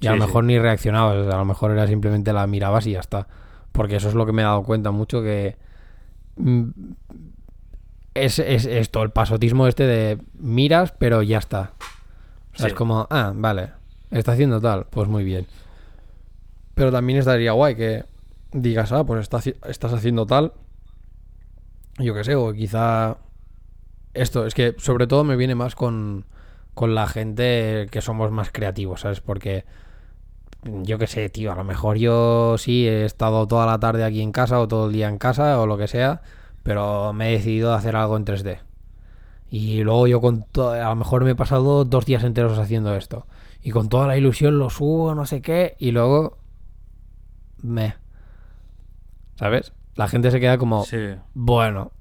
[0.00, 0.26] Y a lo sí.
[0.26, 3.28] mejor ni reaccionabas, a lo mejor era simplemente la mirabas y ya está.
[3.70, 5.56] Porque eso es lo que me he dado cuenta mucho que
[6.36, 6.62] mm,
[8.14, 11.70] es, es esto, el pasotismo este de miras, pero ya está.
[12.54, 13.70] O sea, es como, ah, vale,
[14.10, 15.46] está haciendo tal, pues muy bien.
[16.74, 18.04] Pero también estaría guay que
[18.52, 20.52] digas, ah, pues está estás haciendo tal.
[22.02, 23.18] Yo qué sé, o quizá
[24.14, 26.26] esto, es que sobre todo me viene más con,
[26.74, 29.20] con la gente que somos más creativos, ¿sabes?
[29.20, 29.64] Porque
[30.64, 34.20] yo qué sé, tío, a lo mejor yo sí he estado toda la tarde aquí
[34.22, 36.22] en casa o todo el día en casa o lo que sea,
[36.62, 38.60] pero me he decidido hacer algo en 3D.
[39.50, 43.26] Y luego yo con a lo mejor me he pasado dos días enteros haciendo esto.
[43.62, 46.38] Y con toda la ilusión lo subo, no sé qué, y luego
[47.62, 47.96] me...
[49.36, 49.72] ¿Sabes?
[49.94, 50.84] La gente se queda como...
[50.84, 51.14] Sí.
[51.34, 51.92] Bueno,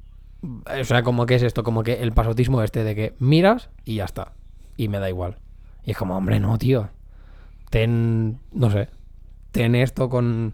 [0.43, 3.95] o sea, como que es esto, como que el pasotismo este de que miras y
[3.95, 4.33] ya está.
[4.77, 5.37] Y me da igual.
[5.83, 6.89] Y es como, hombre, no, tío.
[7.69, 8.89] Ten, no sé,
[9.51, 10.53] ten esto con,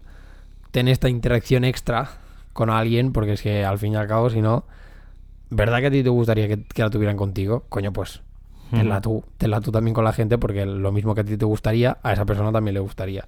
[0.70, 2.10] ten esta interacción extra
[2.52, 4.64] con alguien, porque es que al fin y al cabo, si no,
[5.50, 7.64] ¿verdad que a ti te gustaría que, que la tuvieran contigo?
[7.68, 8.22] Coño, pues,
[8.70, 9.02] tenla Ujú.
[9.02, 11.98] tú, tenla tú también con la gente, porque lo mismo que a ti te gustaría,
[12.02, 13.26] a esa persona también le gustaría.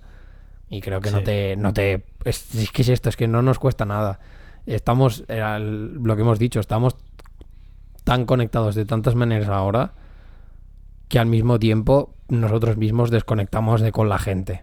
[0.71, 3.43] Y creo que no te, no te, es, es que es esto, es que no
[3.43, 4.21] nos cuesta nada.
[4.67, 6.97] Estamos, era el- lo que hemos dicho, estamos
[8.05, 9.93] tan conectados de tantas maneras ahora
[11.09, 14.63] que al mismo tiempo nosotros mismos desconectamos de con la gente.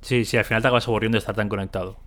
[0.00, 1.98] Sí, sí, al final te acabas aburriendo de estar tan conectado.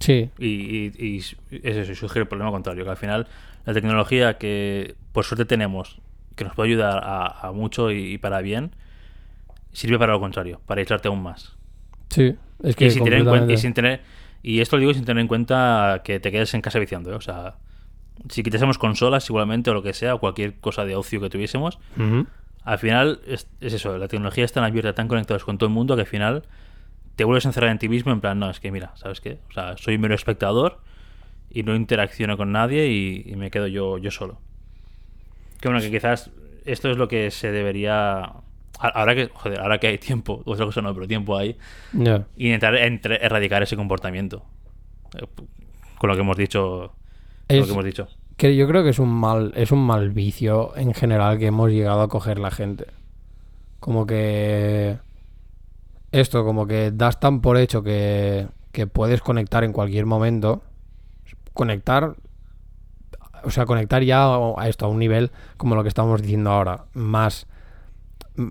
[0.00, 3.28] Sí, Y, y, y es eso, surge el problema contrario, que al final
[3.66, 6.00] la tecnología que por suerte tenemos,
[6.36, 8.72] que nos puede ayudar a, a mucho y, y para bien,
[9.74, 11.56] sirve para lo contrario, para aislarte aún más.
[12.08, 12.34] sí.
[12.62, 14.00] Es que y, sin tener y sin tener
[14.42, 17.14] y esto lo digo sin tener en cuenta que te quedes en casa viciando, ¿eh?
[17.14, 17.56] o sea,
[18.28, 21.78] si quitásemos consolas igualmente o lo que sea, o cualquier cosa de ocio que tuviésemos,
[22.62, 25.74] al final es, es eso, la tecnología es tan abierta, tan conectados con todo el
[25.74, 26.44] mundo que al final
[27.16, 29.38] te vuelves a encerrar en ti mismo en plan, no, es que mira, ¿sabes qué?
[29.48, 30.80] O sea, soy mero espectador
[31.50, 34.40] y no interacciono con nadie y, y me quedo yo, yo solo.
[35.60, 36.30] Que bueno, que quizás
[36.64, 38.32] esto es lo que se debería...
[38.80, 41.56] Ahora que, joder, ahora que hay tiempo, otra cosa no, pero tiempo hay,
[42.36, 44.44] y intentar entre- erradicar ese comportamiento.
[45.16, 45.26] Eh,
[45.98, 46.92] Con lo que hemos dicho.
[47.48, 48.08] Con lo Es- que hemos dicho.
[48.36, 51.70] que yo creo que es un mal es un mal vicio en general que hemos
[51.70, 52.86] llegado a coger la gente
[53.78, 54.98] como que
[56.10, 60.62] esto como que das tan por hecho que, que puedes conectar en cualquier momento
[61.52, 62.16] conectar
[63.44, 64.24] o sea conectar ya
[64.56, 67.46] a esto a un nivel como lo que estamos diciendo ahora más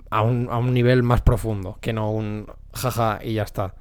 [0.09, 3.75] a un, a un nivel más profundo que no un jaja y ya está.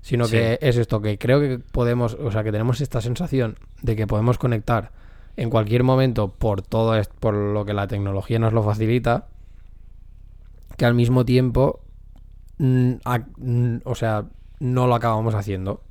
[0.00, 0.32] Sino Sí.
[0.36, 4.06] que es esto que creo que podemos o sea que tenemos esta sensación de que
[4.06, 4.90] podemos conectar
[5.36, 9.26] en cualquier momento por todo esto, por lo que la tecnología nos lo facilita
[10.76, 11.80] que al mismo tiempo
[12.58, 12.92] mm,
[13.36, 14.24] mm, o sea
[14.58, 15.82] no lo acabamos haciendo.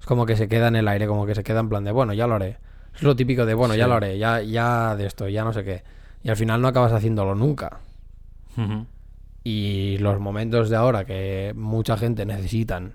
[0.00, 1.92] Es como que se queda en el aire como que se queda en plan de
[1.92, 2.58] bueno ya lo haré
[2.94, 5.62] es lo típico de bueno ya lo haré ya ya de esto ya no sé
[5.64, 5.82] qué
[6.22, 7.78] y al final no acabas haciéndolo nunca
[9.42, 12.92] Y los momentos de ahora que mucha gente necesitan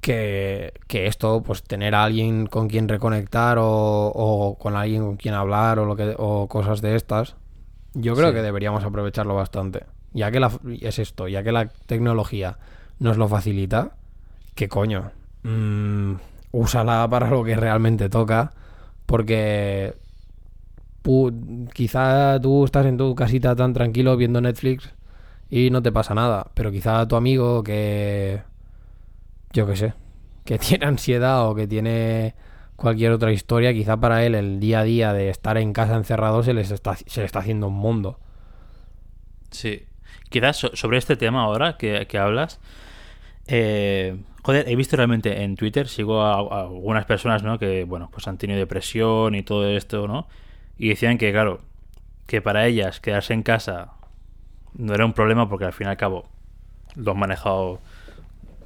[0.00, 3.66] que, que esto, pues tener a alguien con quien reconectar o,
[4.14, 7.36] o con alguien con quien hablar o lo que o cosas de estas,
[7.94, 8.34] yo creo Sí.
[8.34, 9.84] que deberíamos aprovecharlo bastante.
[10.12, 10.50] Ya que la,
[10.80, 12.58] es esto, ya que la tecnología
[12.98, 13.92] nos lo facilita,
[14.54, 15.10] que coño,
[15.42, 16.12] mm,
[16.52, 18.52] úsala para lo que realmente toca,
[19.06, 19.94] porque
[21.74, 24.92] quizá tú estás en tu casita tan tranquilo viendo Netflix
[25.50, 28.42] y no te pasa nada, pero quizá tu amigo que
[29.52, 29.94] yo qué sé,
[30.44, 32.34] que tiene ansiedad o que tiene
[32.76, 36.42] cualquier otra historia, quizá para él el día a día de estar en casa encerrado
[36.42, 38.18] se les está se le está haciendo un mundo.
[39.50, 39.82] Sí.
[40.30, 42.60] Quizás so- sobre este tema ahora que, que hablas.
[43.48, 47.58] eh, joder, he visto realmente en Twitter, sigo a, a algunas personas, ¿no?
[47.58, 50.28] Que, bueno, pues han tenido depresión y todo esto, ¿no?
[50.78, 51.60] Y decían que, claro,
[52.26, 53.92] que para ellas quedarse en casa
[54.74, 56.28] no era un problema porque al fin y al cabo
[56.94, 57.80] lo han manejado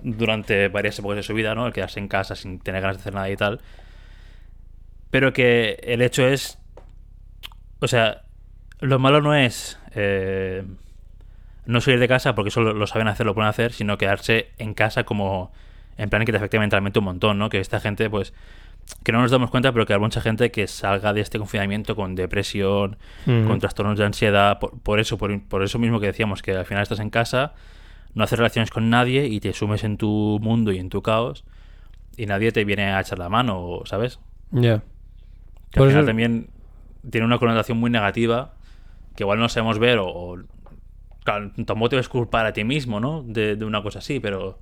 [0.02, 1.66] durante varias épocas de su vida, ¿no?
[1.66, 3.61] El quedarse en casa sin tener ganas de hacer nada y tal.
[5.11, 6.58] Pero que el hecho es.
[7.80, 8.22] O sea,
[8.80, 9.78] lo malo no es.
[9.94, 10.64] eh,
[11.66, 14.74] no salir de casa porque eso lo, saben hacer, lo pueden hacer, sino quedarse en
[14.74, 15.52] casa como
[15.96, 17.48] en plan que te afecte mentalmente un montón, ¿no?
[17.48, 18.32] Que esta gente, pues,
[19.03, 21.97] que no nos damos cuenta, pero que hay mucha gente que salga de este confinamiento
[21.97, 22.97] con depresión,
[23.47, 26.64] con trastornos de ansiedad, por, por eso, por, por eso mismo que decíamos, que al
[26.66, 27.55] final estás en casa,
[28.14, 31.45] no haces relaciones con nadie y te sumes en tu mundo y en tu caos
[32.16, 34.18] y nadie te viene a echar la mano, ¿sabes?
[34.51, 34.82] Ya.
[35.70, 36.51] Que Por al final eso- también
[37.11, 38.55] tiene una connotación muy negativa
[39.16, 40.38] que igual no sabemos ver o, o-
[41.24, 43.22] claro, tampoco te ves culpar a ti mismo, ¿no?
[43.22, 44.59] De, de una cosa así, pero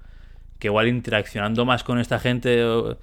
[0.59, 2.99] que igual interaccionando más con esta gente o-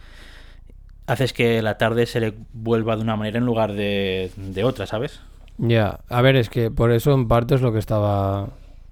[1.07, 4.85] haces que la tarde se le vuelva de una manera en lugar de, de otra,
[4.85, 5.21] ¿sabes?
[5.57, 8.49] Ya, a ver, es que por eso en parte es lo que estaba,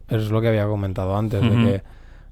[0.07, 1.84] es lo que había comentado antes, de que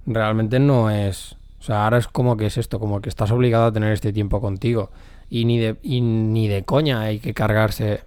[0.05, 3.65] realmente no es, o sea, ahora es como que es esto, como que estás obligado
[3.65, 4.91] a tener este tiempo contigo
[5.29, 8.03] y ni de, y ni de coña hay que cargarse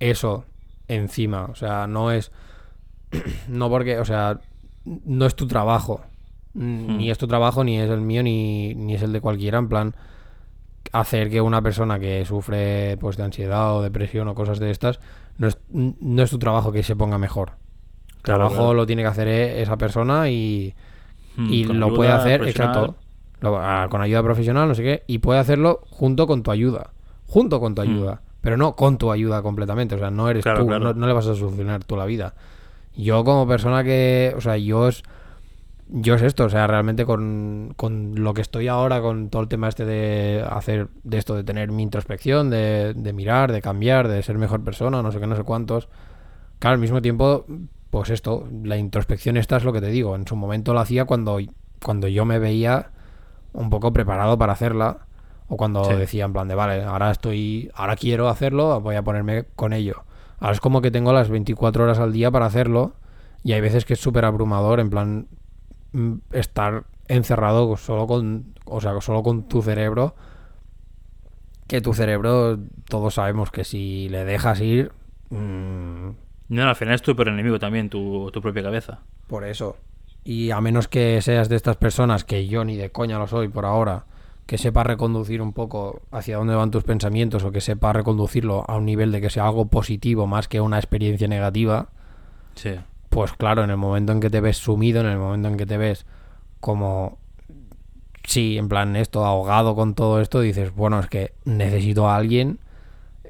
[0.00, 0.44] eso
[0.88, 2.32] encima, o sea, no es,
[3.48, 4.40] no porque, o sea,
[4.84, 6.00] no es tu trabajo,
[6.54, 6.98] Hmm.
[6.98, 9.68] ni es tu trabajo, ni es el mío, ni, ni es el de cualquiera, en
[9.68, 9.94] plan
[10.92, 15.00] hacer que una persona que sufre pues de ansiedad o depresión o cosas de estas
[15.38, 17.52] no es, no es tu trabajo que se ponga mejor.
[18.22, 18.74] Claro, trabajo claro.
[18.74, 20.74] lo tiene que hacer e- esa persona y,
[21.36, 22.94] Mm, y con lo puede hacer, exacto,
[23.40, 26.90] lo- ah, con ayuda profesional, no sé qué, y puede hacerlo junto con tu ayuda,
[27.26, 30.42] junto con tu ayuda, pero no con tu ayuda completamente, o sea, no eres.
[30.42, 32.34] Claro, tú, no le vas a solucionar tú la vida.
[32.94, 35.02] Yo como persona que, o sea, yo es,
[35.88, 39.48] yo es esto, o sea, realmente con, con lo que estoy ahora, con todo el
[39.48, 44.08] tema este de hacer, de esto, de tener mi introspección, de, de mirar, de cambiar,
[44.08, 45.88] de ser mejor persona, no sé qué, no sé cuántos.
[46.58, 47.44] Claro, al mismo tiempo,
[47.90, 50.14] pues esto, la introspección esta es lo que te digo.
[50.16, 51.38] En su momento lo hacía cuando,
[51.82, 52.90] cuando yo me veía
[53.52, 54.98] un poco preparado para hacerla.
[55.48, 55.94] O cuando Sí.
[55.96, 60.04] decía en plan de, vale, ahora estoy, ahora quiero hacerlo, voy a ponerme con ello.
[60.40, 62.94] Ahora es como que tengo las 24 horas al día para hacerlo.
[63.44, 65.26] Y hay veces que es súper abrumador, en plan,
[66.32, 70.14] estar encerrado solo con, o sea, solo con tu cerebro.
[71.66, 74.92] Que tu cerebro, todos sabemos que si le dejas ir,
[75.30, 76.08] mm,
[76.48, 79.00] No, al final es tu peor enemigo también, tu, tu propia cabeza.
[79.26, 79.76] por eso.
[80.24, 83.48] Y a menos que seas de estas personas, que yo ni de coña lo soy
[83.48, 84.04] por ahora,
[84.46, 88.76] que sepa reconducir un poco hacia dónde van tus pensamientos o que sepa reconducirlo a
[88.76, 91.88] un nivel de que sea algo positivo más que una experiencia negativa,
[92.54, 92.74] Sí.
[93.12, 95.66] Pues claro, en el momento en que te ves sumido, en el momento en que
[95.66, 96.06] te ves
[96.60, 97.18] como,
[98.24, 102.58] sí, en plan esto, ahogado con todo esto, dices, bueno, es que necesito a alguien.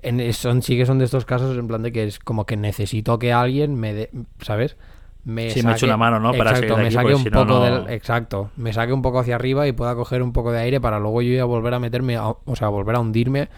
[0.03, 2.57] En, son, sí que son de estos casos en plan de que es como que
[2.57, 4.11] necesito que alguien me dé,
[4.41, 4.76] ¿sabes?
[5.24, 6.37] Me Sí, me eche una mano, ¿no?
[6.37, 9.03] Para exacto, me aquí, saque un si no, poco no- del, exacto, me saque un
[9.03, 11.74] poco hacia arriba y pueda coger un poco de aire para luego yo ya volver
[11.74, 13.49] a meterme, a- o sea, volver a hundirme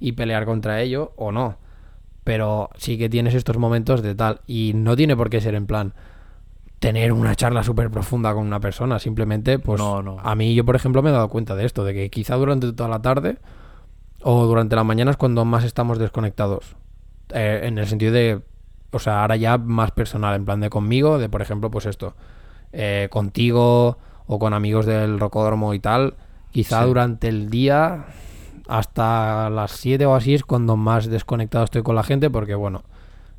[0.00, 1.56] y pelear contra ello o no
[2.28, 4.42] pero sí que tienes estos momentos de tal.
[4.46, 5.94] Y no tiene por qué ser en plan
[6.78, 8.98] tener una charla súper profunda con una persona.
[8.98, 10.18] Simplemente, pues No, no.
[10.22, 12.70] a mí yo, por ejemplo, me he dado cuenta de esto, de que quizá durante
[12.74, 13.38] toda la tarde
[14.22, 16.76] o durante la mañana es cuando más estamos desconectados.
[17.30, 18.42] Eh, en el sentido de,
[18.90, 22.14] o sea, ahora ya más personal, en plan de conmigo, de por ejemplo, pues esto,
[22.74, 26.12] eh, contigo o con amigos del rocódromo y tal.
[26.50, 26.88] Quizá Sí.
[26.88, 28.04] durante el día
[28.68, 32.82] hasta las 7 o así es cuando más desconectado estoy con la gente porque bueno,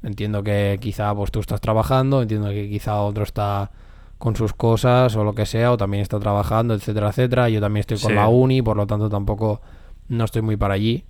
[0.03, 3.71] entiendo que quizá pues tú estás trabajando, entiendo que quizá otro está
[4.17, 7.47] con sus cosas o lo que sea o también está trabajando, etcétera, etcétera.
[7.49, 8.15] Yo también estoy con Sí.
[8.15, 9.61] la uni, por lo tanto tampoco
[10.09, 11.05] no estoy muy para allí.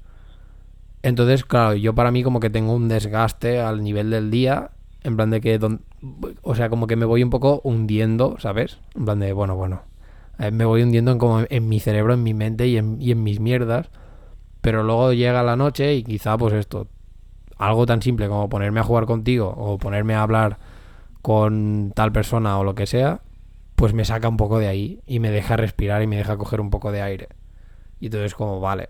[1.02, 4.72] Entonces, claro, yo para mí como que tengo un desgaste al nivel del día,
[5.04, 5.82] en plan de que, don-
[6.42, 8.80] o sea, como que me voy un poco hundiendo, ¿sabes?
[8.96, 9.84] En plan de, bueno, bueno,
[10.40, 13.12] eh, me voy hundiendo en, como en mi cerebro, en mi mente y en, y
[13.12, 13.90] en mis mierdas,
[14.62, 16.88] pero luego llega la noche y quizá pues esto,
[17.58, 20.58] algo tan simple como ponerme a jugar contigo o ponerme a hablar
[21.22, 23.22] con tal persona o lo que sea,
[23.76, 26.62] pues me saca un poco de ahí y me deja respirar y me deja coger
[26.62, 27.30] un poco de aire.
[28.00, 28.88] Y entonces como, vale,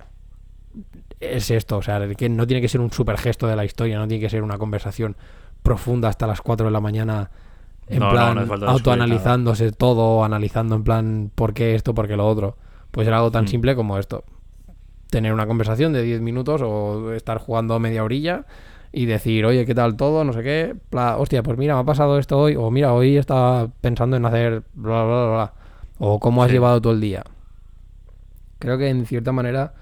[1.19, 3.97] es esto, o sea, que no tiene que ser un super gesto de la historia,
[3.97, 5.15] no tiene que ser una conversación
[5.63, 7.31] profunda hasta las 4 de la mañana
[7.87, 12.07] en No, no, plan no falta autoanalizándose todo, analizando en plan por qué esto, por
[12.07, 12.55] qué lo otro.
[12.91, 13.47] Pues era algo tan Mm.
[13.47, 14.23] simple como esto.
[15.09, 18.45] Tener una conversación de 10 minutos o estar jugando media orilla
[18.91, 20.23] y decir, oye, ¿qué tal todo?
[20.23, 20.75] No sé qué.
[20.91, 22.55] Bla, hostia, pues mira, me ha pasado esto hoy.
[22.55, 25.53] O mira, hoy estaba pensando en hacer bla, bla, bla, bla.
[25.99, 26.53] O cómo has Sí.
[26.53, 27.23] llevado todo el día.
[28.59, 29.73] Creo que en cierta manera,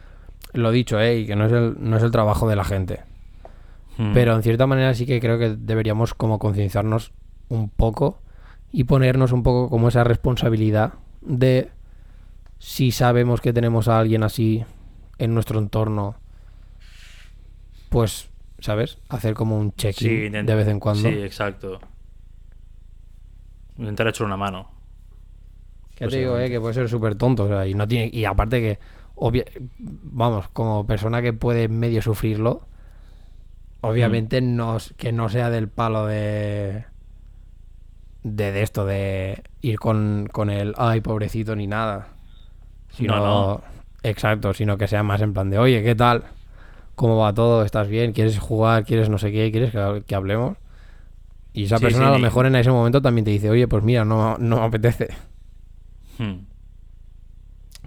[0.54, 1.20] lo dicho, ¿eh?
[1.20, 3.02] Y que no es el, no es el trabajo de la gente.
[3.98, 4.14] Mm.
[4.14, 7.12] Pero en cierta manera sí que creo que deberíamos como concienciarnos
[7.50, 8.20] un poco
[8.72, 11.70] y ponernos un poco como esa responsabilidad de
[12.60, 14.66] si sabemos que tenemos a alguien así
[15.20, 16.16] en nuestro entorno,
[17.90, 18.98] pues, ¿sabes?
[19.10, 21.10] Hacer como un check-in de vez en cuando.
[21.10, 21.80] Sí, exacto.
[23.78, 24.70] Intentar echar una mano.
[25.96, 27.46] Que te digo, eh, que puede ser súper tonto.
[27.46, 28.80] O sea, y, no tiene, y aparte que,
[29.16, 29.46] obvia-
[29.80, 32.68] vamos, como persona que puede medio sufrirlo,
[33.82, 36.86] obviamente no, s- que no sea del palo de,
[38.24, 42.10] de, de esto, de ir con, con el, ay, pobrecito, ni nada.
[42.90, 43.77] Sino, No, no.
[44.04, 46.24] Exacto, sino que sea más en plan de, oye, ¿qué tal?
[46.96, 47.64] ¿Cómo va todo?
[47.64, 48.14] ¿Estás bien?
[48.14, 48.84] ¿Quieres jugar?
[48.86, 49.52] ¿Quieres no sé qué?
[49.52, 50.58] ¿Quieres que, que hablemos?
[51.54, 53.68] Y esa Sí, persona sí, a lo mejor en ese momento también te dice, oye,
[53.68, 55.10] pues mira, no, no me apetece.
[56.18, 56.38] Hmm.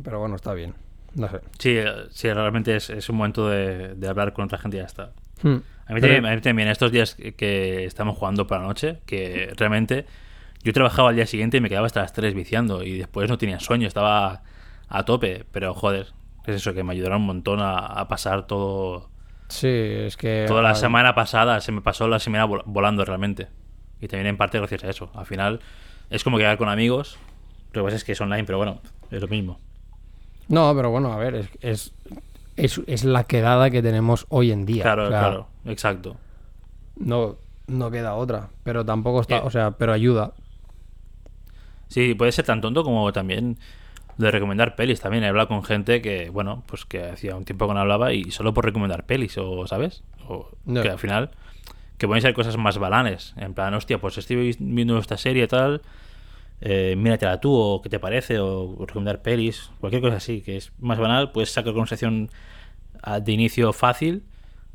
[0.03, 0.75] Pero bueno, está bien.
[1.15, 1.41] No sé.
[1.59, 4.81] Sí, eh, sí, realmente es, es un momento de, de hablar con otra gente y
[4.81, 5.13] ya está.
[5.43, 5.57] Hmm.
[5.87, 8.67] A mí, Pero- también, a mí también, estos días que- que estamos jugando por la
[8.67, 10.07] noche, que realmente
[10.63, 13.39] yo trabajaba al día siguiente y me quedaba hasta las 3 viciando y después no
[13.39, 14.43] tenía sueño, estaba
[14.91, 16.09] a tope, pero joder,
[16.45, 19.09] es eso, que me ayudaron un montón a, a pasar todo...
[19.49, 20.45] Sí, es que...
[20.47, 23.49] Toda la semana pasada se me pasó la semana vol- volando realmente.
[24.01, 25.11] Y también en parte gracias a eso.
[25.15, 25.61] Al final
[26.11, 27.19] es como quedar con amigos,
[27.73, 28.81] lo que pasa es que es online, pero bueno,
[29.11, 29.59] es lo mismo.
[30.49, 31.93] No, pero bueno, a ver, es, es,
[32.57, 34.83] es, es la quedada que tenemos hoy en día.
[34.83, 36.17] Claro, O sea, claro, exacto.
[36.97, 37.37] No,
[37.67, 38.49] no queda otra.
[38.65, 39.39] Pero tampoco está...
[39.39, 39.43] Eh.
[39.45, 40.33] O sea, pero ayuda.
[41.89, 43.59] Sí, puede ser tan tonto como también
[44.21, 45.25] de recomendar pelis también.
[45.25, 48.31] He hablado con gente que, bueno, pues que hacía un tiempo que no hablaba y
[48.31, 50.03] solo por recomendar pelis, o, ¿sabes?
[50.29, 50.83] O No.
[50.83, 51.31] que al final,
[51.99, 53.35] que pueden ser cosas más balanes.
[53.37, 55.83] En plan, hostia, pues estoy viendo esta serie y tal,
[56.61, 60.73] eh, míratela tú, o qué te parece, o, recomendar pelis, cualquier cosa así, que es
[60.79, 62.29] más banal, puedes sacar conversación
[63.03, 64.23] ah, de inicio fácil.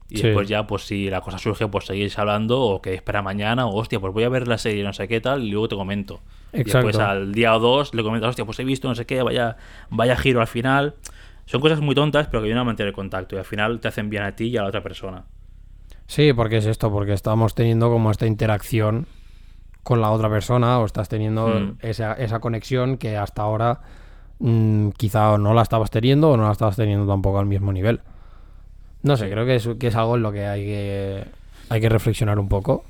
[0.09, 0.23] Y Sí.
[0.23, 3.75] después ya, pues si la cosa surge, pues seguís hablando o que espera mañana, o
[3.75, 6.21] hostia, pues voy a ver la serie, no sé qué tal, y luego te comento.
[6.55, 6.87] Y Exacto.
[6.87, 9.57] después al día o dos le comentas, hostia, pues he visto no sé qué, vaya,
[9.89, 10.95] vaya giro al final.
[11.45, 13.87] Son cosas muy tontas, pero que vienen a mantener el contacto y al final te
[13.89, 15.25] hacen bien a ti y a la otra persona.
[16.07, 19.05] Sí, porque es esto, porque estamos teniendo como esta interacción
[19.83, 21.77] con la otra persona o estás teniendo Mm.
[21.81, 23.81] esa, esa conexión que hasta ahora
[24.39, 28.01] mm, quizá no la estabas teniendo o no la estabas teniendo tampoco al mismo nivel.
[29.03, 31.25] No sé, creo que es, que es algo en lo que hay que
[31.69, 32.83] hay que reflexionar un poco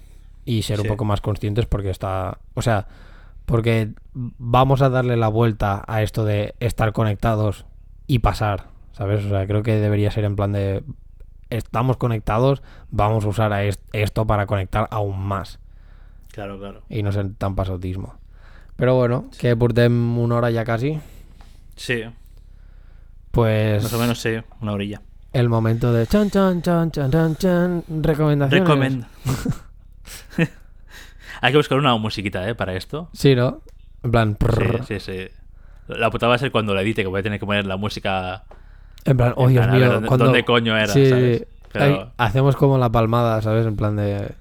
[0.46, 2.88] y ser un poco más conscientes porque está, o sea,
[3.46, 7.66] porque vamos a darle la vuelta a esto de estar conectados
[8.08, 9.24] y pasar, ¿sabes?
[9.26, 10.84] O sea, creo que debería ser en plan de
[11.50, 15.60] estamos conectados, vamos a usar a est- esto para conectar aún más
[16.32, 16.82] Claro, claro.
[16.90, 18.16] y no ser tan pasotismo.
[18.76, 21.00] Pero bueno, que portem una hora ya casi,
[21.76, 22.04] Sí,
[23.32, 24.32] pues más o menos sí,
[24.62, 25.02] una orilla.
[25.34, 28.68] el momento de chan chan chan chan chan chan recomendaciones.
[28.68, 29.08] Recomiendo.
[31.42, 32.56] Hay que buscar una musiquita, ¿eh?
[32.56, 33.10] Para esto.
[33.14, 33.62] Sí, ¿no?
[34.04, 34.86] En plan, Sí, prrr.
[34.86, 35.28] sí, sí.
[35.88, 37.78] La puta va a ser cuando la edite, que voy a tener que poner la
[37.78, 38.44] música.
[39.06, 41.46] en plan, oh en Dios plan, mío, dónde- cuando- dónde coño era, Sí, ¿sabes?
[41.72, 43.66] Pero- Ahí hacemos como la palmada, ¿sabes?
[43.68, 44.34] En plan de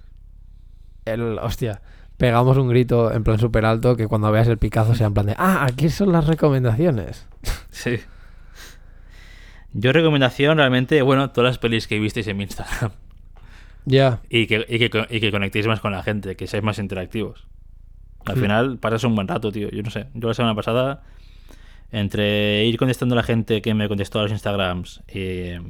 [1.05, 1.83] el hostia,
[2.17, 5.27] pegamos un grito en plan súper alto que cuando veas el Picasso sea en plan
[5.27, 7.27] de, ah, aquí son las recomendaciones.
[7.71, 7.99] Sí.
[9.73, 12.93] Yo recomendación realmente, bueno, todas las pelis que visteis en mi Instagram.
[13.87, 16.79] Ya, Y que, y, que, y que conectéis más con la gente, que seáis más
[16.79, 17.47] interactivos.
[18.27, 18.41] Al Hmm.
[18.41, 19.69] final pasas un buen rato, tío.
[19.71, 20.07] Yo no sé.
[20.15, 21.03] Yo la semana pasada,
[21.93, 25.61] entre ir contestando a la gente que me contestó a los Instagrams, eh,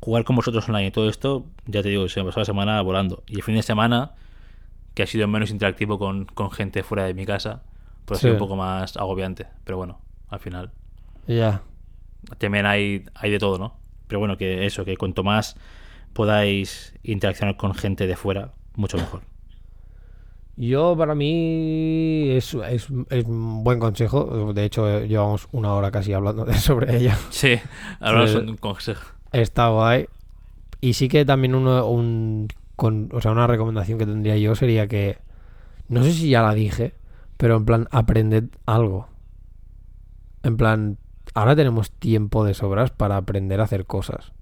[0.00, 2.80] jugar con vosotros online y todo esto, ya te digo, se me pasó la semana
[2.82, 3.22] volando.
[3.26, 4.12] Y el fin de semana,
[4.94, 7.62] que ha sido menos interactivo con, con gente fuera de mi casa,
[8.04, 9.46] pues ha sido un poco más agobiante.
[9.64, 10.72] Pero bueno, al final.
[11.26, 11.62] ya.
[12.38, 13.76] También hay, hay de todo, ¿no?
[14.08, 15.56] Pero bueno, que eso, que cuanto más
[16.12, 19.22] podáis interaccionar con gente de fuera, mucho mejor.
[20.56, 24.52] Yo, para mí, es, es, es un buen consejo.
[24.52, 27.16] De hecho, llevamos una hora casi hablando de, sobre ella.
[27.30, 27.54] Sí,
[28.00, 28.36] hablamos Sí.
[28.38, 29.12] un consejo.
[29.30, 30.06] Está guay.
[30.80, 34.88] Y sí que también uno, un, con, o sea, una recomendación que tendría yo sería
[34.88, 35.18] que,
[35.88, 36.94] no sé si ya la dije,
[37.36, 39.06] pero en plan, aprended algo.
[40.42, 40.98] En plan,
[41.34, 44.32] ahora tenemos tiempo de sobras para aprender a hacer cosas.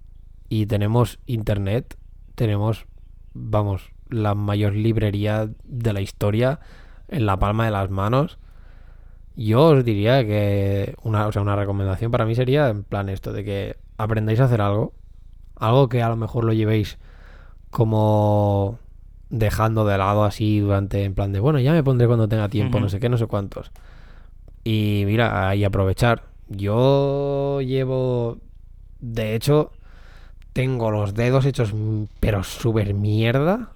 [0.49, 1.97] Y tenemos internet,
[2.35, 2.87] tenemos,
[3.35, 6.61] vamos, la mayor librería de la historia
[7.09, 8.39] en la palma de las manos.
[9.37, 13.33] Yo os diría que una, o sea, una recomendación para mí sería en plan esto
[13.33, 14.95] de que aprendáis a hacer algo,
[15.57, 16.99] algo que a lo mejor lo llevéis
[17.71, 18.79] como
[19.29, 22.81] dejando de lado así durante en plan de bueno, ya me pondré cuando tenga tiempo,
[22.81, 23.73] no sé qué, no sé cuántos.
[24.65, 26.23] Y mira, y aprovechar.
[26.49, 28.39] Yo llevo
[29.01, 29.73] de hecho
[30.57, 31.75] tengo los dedos hechos
[32.19, 33.73] pero súper mierda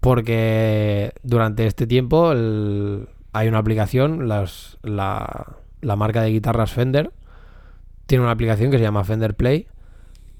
[0.00, 7.10] porque durante este tiempo el- hay una aplicación, las, la, la marca de guitarras Fender
[8.06, 9.66] tiene una aplicación que se llama Fender Play,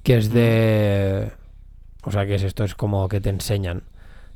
[0.02, 1.32] que es de...
[2.04, 3.82] O sea, que es esto, es como que te enseñan.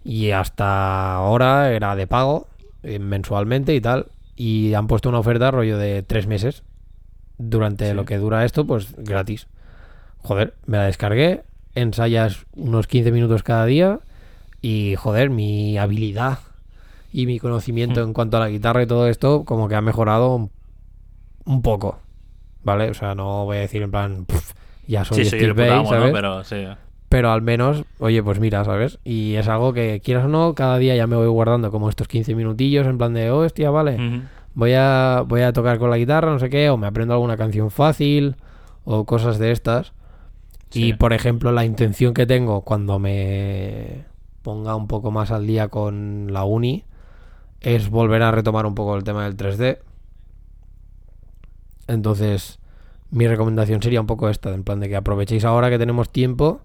[0.04, 2.48] Y hasta ahora era de pago
[2.82, 4.08] eh, mensualmente y tal.
[4.36, 6.64] Y han puesto una oferta rollo de tres meses.
[7.38, 7.94] Durante Sí.
[7.94, 9.46] lo que dura esto, pues gratis.
[10.22, 11.42] Joder, me la descargué.
[11.74, 14.00] Ensayas unos 15 minutos cada día.
[14.62, 16.38] Y joder, mi habilidad
[17.12, 18.08] y mi conocimiento Mm.
[18.08, 20.50] en cuanto a la guitarra y todo esto, como que ha mejorado un,
[21.46, 21.98] un poco.
[22.62, 22.90] ¿Vale?
[22.90, 24.52] O sea, no voy a decir en plan, "Puf,
[24.86, 25.88] ya soy Sí, soy el puto Vai", amo, ¿no?
[25.88, 26.12] ¿sabes?
[26.12, 26.66] Pero sí.
[27.08, 28.98] Pero al menos, oye, pues mira, ¿sabes?
[29.02, 32.06] Y es algo que, quieras o no, cada día ya me voy guardando como estos
[32.06, 33.96] 15 minutillos en plan de, hostia, vale,
[34.54, 37.36] voy a, voy a tocar con la guitarra, no sé qué, o me aprendo alguna
[37.36, 38.36] canción fácil,
[38.84, 39.92] o cosas de estas.
[40.70, 40.88] Sí.
[40.88, 44.04] Y, por ejemplo, la intención que tengo cuando me
[44.42, 46.84] ponga un poco más al día con la uni
[47.60, 49.78] es volver a retomar un poco el tema del 3D.
[51.88, 52.58] Entonces,
[53.10, 56.60] mi recomendación sería un poco esta, en plan de que aprovechéis ahora que tenemos tiempo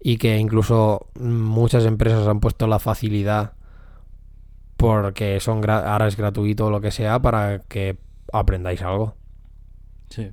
[0.00, 3.52] y que incluso muchas empresas han puesto la facilidad
[4.78, 7.98] porque son ahora es gratuito o lo que sea para que
[8.32, 9.14] aprendáis algo.
[10.08, 10.30] Sí.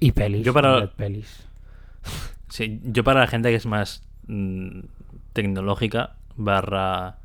[0.00, 0.44] Y pelis.
[0.46, 1.46] Yo para- pelis.
[2.48, 4.80] Sí, yo para la gente que es más mm,
[5.32, 7.16] tecnológica, barra.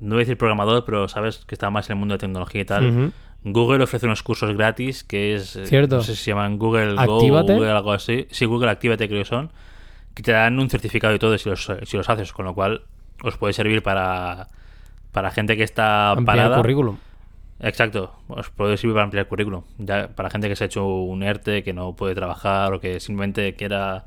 [0.00, 2.60] No voy a decir programador, pero sabes que está más en el mundo de tecnología
[2.60, 3.12] y tal.
[3.44, 5.56] Google ofrece unos cursos gratis que es.
[5.56, 5.96] eh, Cierto.
[5.96, 7.52] No sé si se llaman Google Go Actívate.
[7.52, 8.26] o Google algo así.
[8.30, 9.50] Sí, Google Actívate creo que son.
[10.14, 12.82] Que te dan un certificado y todo si los, si los haces, con lo cual
[13.22, 14.48] os puede servir para.
[15.12, 16.56] Para gente que está Ampliar parada.
[16.56, 16.96] currículum.
[17.62, 19.62] Exacto, os puede servir para ampliar el currículum.
[19.78, 22.98] Ya para gente que se ha hecho un ERTE, que no puede trabajar o que
[23.00, 24.04] simplemente quiera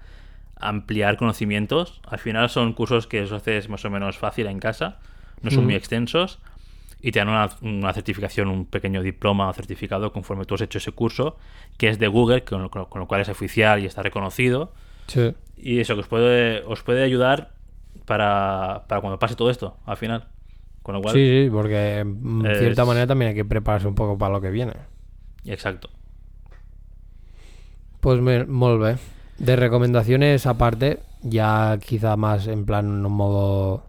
[0.58, 2.02] ampliar conocimientos.
[2.08, 5.00] Al final son cursos que os haces más o menos fácil en casa,
[5.42, 5.66] no son Mm.
[5.68, 6.40] muy extensos
[7.02, 10.78] y te dan una, una certificación, un pequeño diploma o certificado conforme tú has hecho
[10.80, 11.38] ese curso,
[11.78, 14.74] que es de Google, con lo, con lo cual es oficial y está reconocido.
[15.08, 15.34] Sí.
[15.56, 17.52] Y eso que os puede, os puede ayudar
[18.06, 20.26] para, para cuando pase todo esto, al final.
[20.86, 23.96] Con lo cual, Sí, sí, porque de Es- cierta manera también hay que prepararse un
[23.96, 24.74] poco para lo que viene.
[25.44, 25.90] exacto.
[28.00, 28.98] Pues me, molt bé.
[29.40, 33.88] De recomendaciones aparte, ya quizá más en plan un modo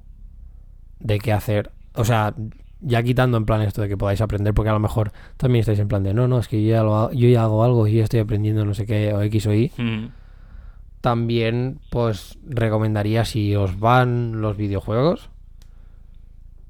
[1.01, 1.71] de qué hacer.
[1.95, 2.35] O sea,
[2.81, 5.79] ya quitando en plan esto de que podáis aprender, porque a lo mejor también estáis
[5.81, 7.97] en plan de no, no, es que yo ya, lo yo ya hago algo y
[7.97, 9.71] ya estoy aprendiendo no sé qué, o X o Y.
[9.77, 10.07] Mm.
[11.03, 15.29] También, pues recomendaría si os van los videojuegos.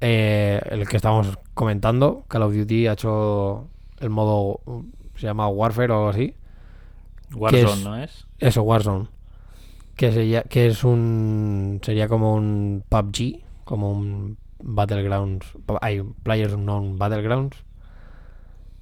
[0.00, 3.68] Eh, el que estamos comentando, Call of Duty ha hecho
[4.00, 4.60] el modo,
[5.16, 6.34] se llama Warfare o algo así.
[7.34, 8.26] Warzone, es- ¿no es?
[8.38, 9.08] Eso, Warzone.
[9.96, 11.80] Que, sería, que es un.
[11.82, 15.46] Sería como un PUBG, como un Battlegrounds.
[15.80, 17.56] Hay Players Unknown Battlegrounds.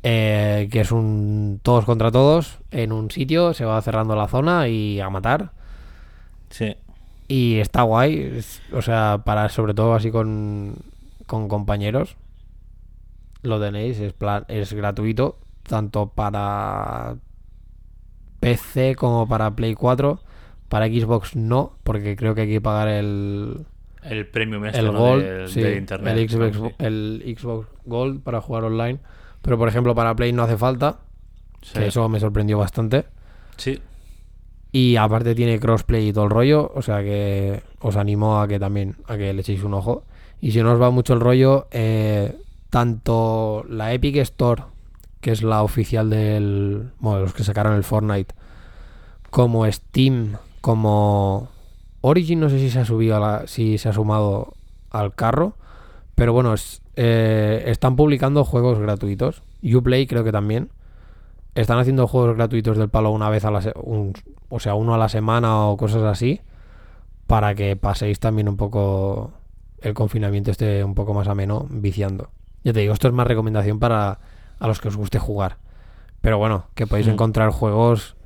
[0.03, 4.69] eh, que es un todos contra todos en un sitio, se va cerrando la zona
[4.69, 5.53] y a matar.
[6.51, 6.77] Sí.
[7.27, 8.41] Y está guay,
[8.73, 10.75] o sea, para sobre todo así con,
[11.35, 12.17] con compañeros.
[13.43, 17.17] Lo tenéis, es, plan, es gratuito, tanto para
[18.41, 20.21] PC como para Play 4.
[20.69, 23.67] Para Xbox no, porque creo que hay que pagar el,
[24.03, 24.91] El premium este, el.
[24.91, 26.17] Gold, sí, internet.
[26.17, 28.99] el, Xbox, el Xbox Gold para jugar online.
[29.43, 30.99] Pero por ejemplo para Play no hace falta,
[31.61, 31.79] Sí.
[31.79, 33.05] que eso me sorprendió bastante.
[33.57, 33.81] Sí.
[34.73, 38.59] Y aparte tiene crossplay y todo el rollo, o sea que os animo a que
[38.59, 40.05] también a que le echéis un ojo.
[40.41, 42.37] Y si no os va mucho el rollo, eh,
[42.71, 44.65] tanto la Epic Store,
[45.21, 48.35] que es la oficial del, bueno, los que sacaron el Fortnite,
[49.31, 51.49] como Steam, como
[52.03, 54.53] Origin, no sé si se ha subido a la, si se ha sumado
[54.91, 55.55] al carro,
[56.15, 56.55] pero bueno,
[56.97, 59.43] eh, están publicando juegos gratuitos.
[59.63, 60.69] Uplay creo que también.
[61.55, 64.99] Están haciendo juegos gratuitos del palo una vez a la se- o sea, uno a
[64.99, 66.41] la semana o cosas así,
[67.27, 69.33] para que paséis también un poco
[69.85, 72.31] el confinamiento esté un poco más ameno, viciando.
[72.65, 74.19] Ya te digo, esto es más recomendación para
[74.59, 75.59] a los que os guste jugar.
[76.21, 77.11] Pero bueno, que podéis Mm.
[77.13, 78.17] encontrar juegos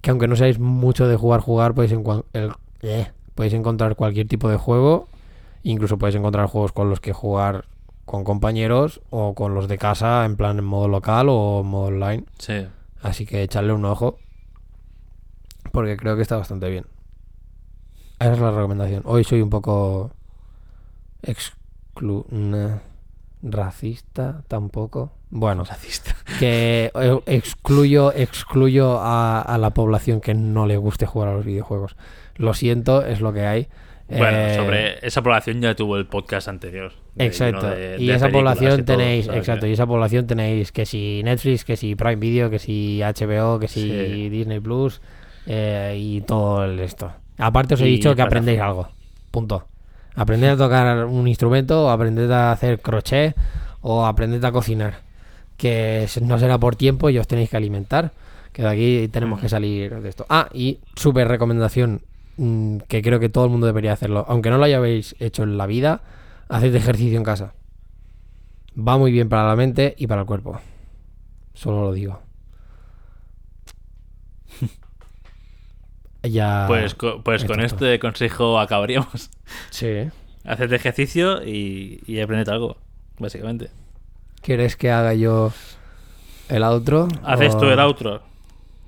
[0.00, 1.92] que aunque no seáis mucho de jugar, jugar, podéis,
[2.32, 5.08] el- eh, podéis encontrar cualquier tipo de juego.
[5.62, 7.64] Incluso podéis encontrar juegos con los que jugar
[8.04, 11.86] con compañeros o con los de casa en plan en modo local o en modo
[11.86, 12.24] online.
[12.38, 12.66] Sí.
[13.02, 14.18] Así que echarle un ojo.
[15.72, 16.84] Porque creo que está bastante bien.
[18.20, 19.02] Esa es la recomendación.
[19.06, 20.10] Hoy soy un poco.
[21.26, 22.26] Exclu.
[23.42, 25.12] racista tampoco.
[25.30, 26.14] Bueno, Racista.
[26.38, 31.44] que eh, excluyo, excluyo a, a la población que no le guste jugar a los
[31.44, 31.96] videojuegos.
[32.36, 33.68] Lo siento, es lo que hay.
[34.08, 36.92] Bueno, Eh, sobre esa población ya tuvo el podcast anterior.
[37.14, 37.68] de- Exacto.
[37.70, 41.76] de- y esa población y tenéis, exacto, y esa población tenéis que si Netflix, que
[41.76, 44.28] si Prime Video, que si HBO, que si Sí.
[44.28, 45.00] Disney Plus
[45.46, 47.12] eh, y todo el esto.
[47.38, 48.88] Aparte os he Y dicho que aprendéis algo.
[49.30, 49.66] Punto.
[50.16, 53.34] Aprended a tocar un instrumento, o aprended a hacer crochet,
[53.80, 55.02] o aprended a cocinar.
[55.56, 58.12] Que no será por tiempo y os tenéis que alimentar.
[58.52, 60.26] Que de aquí tenemos que salir de esto.
[60.28, 62.02] Ah, y súper recomendación,
[62.36, 64.24] mm, que creo que todo el mundo debería hacerlo.
[64.28, 66.02] Aunque no lo hayáis hecho en la vida,
[66.48, 67.54] haced ejercicio en casa.
[68.76, 70.60] Va muy bien para la mente y para el cuerpo.
[71.54, 72.20] Solo lo digo.
[76.26, 76.64] Ya.
[76.68, 79.30] Pues, co- pues con es este consejo acabaríamos.
[79.70, 80.08] Sí.
[80.44, 82.76] Haced ejercicio y, y aprended algo,
[83.18, 83.70] básicamente.
[84.42, 85.52] ¿Quieres que haga yo
[86.48, 87.08] el outro?
[87.22, 88.22] Haces O- tú el outro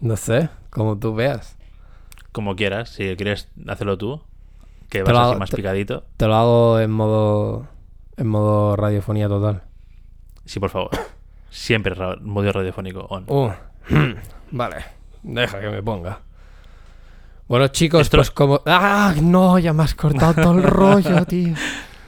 [0.00, 1.56] No sé, como tú veas.
[2.32, 4.20] como quieras, si quieres hacerlo tú,
[4.90, 6.04] que Te vas lo así hago- más te- picadito.
[6.18, 7.66] Te lo hago en modo.
[8.18, 9.62] En modo radiofonía total.
[10.44, 10.90] Sí, por favor.
[11.50, 13.24] Siempre ra- modo radiofónico on.
[13.28, 13.50] Uh,
[14.50, 14.84] vale,
[15.22, 16.20] deja que me ponga.
[17.48, 18.60] Bueno, chicos, Esto- pues como.
[18.66, 19.14] ¡Ah!
[19.22, 21.54] No, ya me has cortado todo el rollo, tío.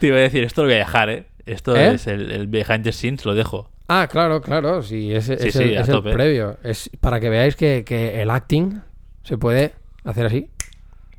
[0.00, 1.26] Te iba a decir, esto lo voy a dejar, ¿eh?
[1.46, 1.94] Esto ¿Eh?
[1.94, 3.70] es el, el behind the scenes, lo dejo.
[3.88, 6.58] Ah, claro, claro, sí, es, sí, el, a es el previo.
[6.62, 8.82] Es para que veáis que, que el acting
[9.22, 9.72] se puede
[10.04, 10.50] hacer así.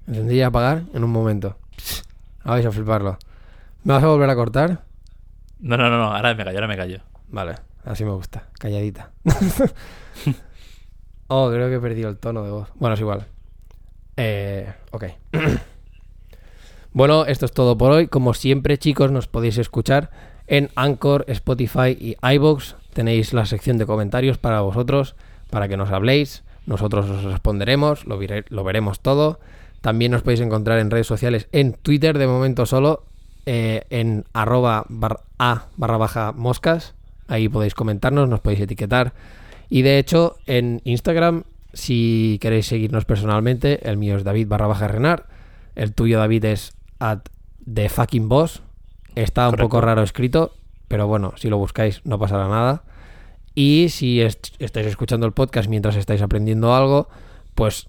[0.07, 1.57] Encender y apagar en un momento.
[2.43, 3.17] Ah, vais a fliparlo.
[3.84, 4.84] ¿Me vas a volver a cortar?
[5.59, 6.99] No, no, no, no, ahora me callo, ahora me callo.
[7.30, 7.55] Vale,
[7.86, 9.11] así me gusta, calladita.
[11.28, 12.70] oh, creo que he perdido el tono de voz.
[12.76, 13.26] Bueno, es igual.
[14.22, 15.05] Eh, ok.
[16.91, 18.07] bueno, esto es todo por hoy.
[18.07, 20.11] Como siempre, chicos, nos podéis escuchar
[20.45, 22.76] en Anchor, Spotify y iBox.
[22.91, 25.15] Tenéis la sección de comentarios para vosotros,
[25.49, 26.43] para que nos habléis.
[26.65, 28.17] Nosotros os responderemos, lo,
[28.63, 29.39] veremos todo.
[29.80, 33.05] También nos podéis encontrar en redes sociales, en Twitter de momento solo,
[33.45, 34.86] eh, en arroba
[35.39, 36.93] a barra baja moscas.
[37.30, 39.13] Ahí podéis comentarnos, nos podéis etiquetar.
[39.70, 44.88] Y de hecho, en Instagram, si queréis seguirnos personalmente, el mío es David barra baja
[44.88, 45.28] Renar.
[45.76, 47.20] El tuyo, David, es at
[47.72, 48.61] the fucking boss.
[49.15, 50.53] Está un poco raro escrito,
[50.88, 52.84] pero bueno, si lo buscáis no pasará nada.
[53.55, 57.09] Y si est- estáis escuchando el podcast mientras estáis aprendiendo algo,
[57.55, 57.88] pues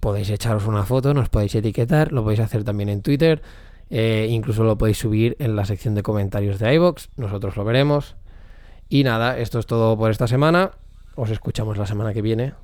[0.00, 3.42] podéis echaros una foto, nos podéis etiquetar, lo podéis hacer también en Twitter,
[3.90, 8.16] eh, incluso lo podéis subir en la sección de comentarios de iBox, nosotros lo veremos.
[8.88, 10.72] Y nada, esto es todo por esta semana.
[11.14, 12.54] Os escuchamos la semana que viene.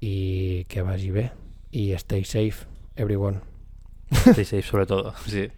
[0.00, 1.32] Y que vaya ve.
[1.70, 3.40] Y stay safe, everyone.
[4.34, 5.48] Sí, sí, sobre todo, sí.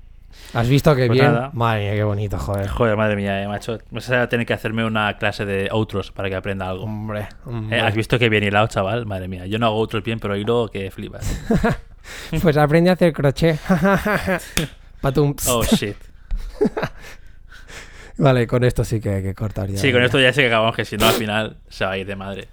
[0.54, 1.32] ¿Has visto que Pues bien?
[1.32, 1.50] nada.
[1.54, 2.68] Madre mía, qué bonito, joder.
[2.68, 3.78] Joder, madre mía, eh, macho.
[3.90, 6.84] Vas a tener que hacerme una clase de outros para que aprenda algo.
[6.84, 7.76] Hombre, hombre.
[7.76, 9.06] Eh, ¿Has visto que bien hilado, chaval?
[9.06, 9.46] Madre mía.
[9.46, 11.26] Yo no hago outros bien, pero hilo que flipas.
[12.42, 13.58] Pues aprende a hacer crochet.
[15.02, 15.34] Patum.
[15.48, 15.96] Oh, shit.
[18.16, 19.78] Vale, con esto sí que que cortar ya.
[19.78, 21.98] Sí, con esto ya sé que acabamos, que si no, al final se va a
[21.98, 22.48] ir de madre.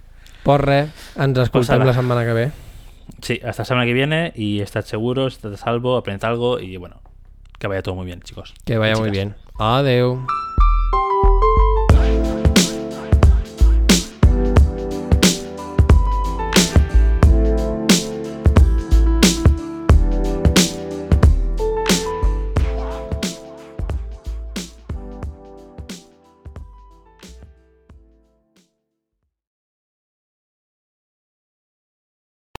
[0.48, 0.88] Porre,
[1.20, 1.89] ens escoltem ala.
[1.89, 2.45] la setmana que ve.
[3.22, 6.78] Sí, hasta la semana que viene y estad seguros, estad a salvo, aprended algo y
[6.78, 7.02] bueno,
[7.60, 8.54] que vaya todo muy bien, chicos.
[8.64, 9.36] Que vaya muy bien.
[9.60, 10.26] Adeu.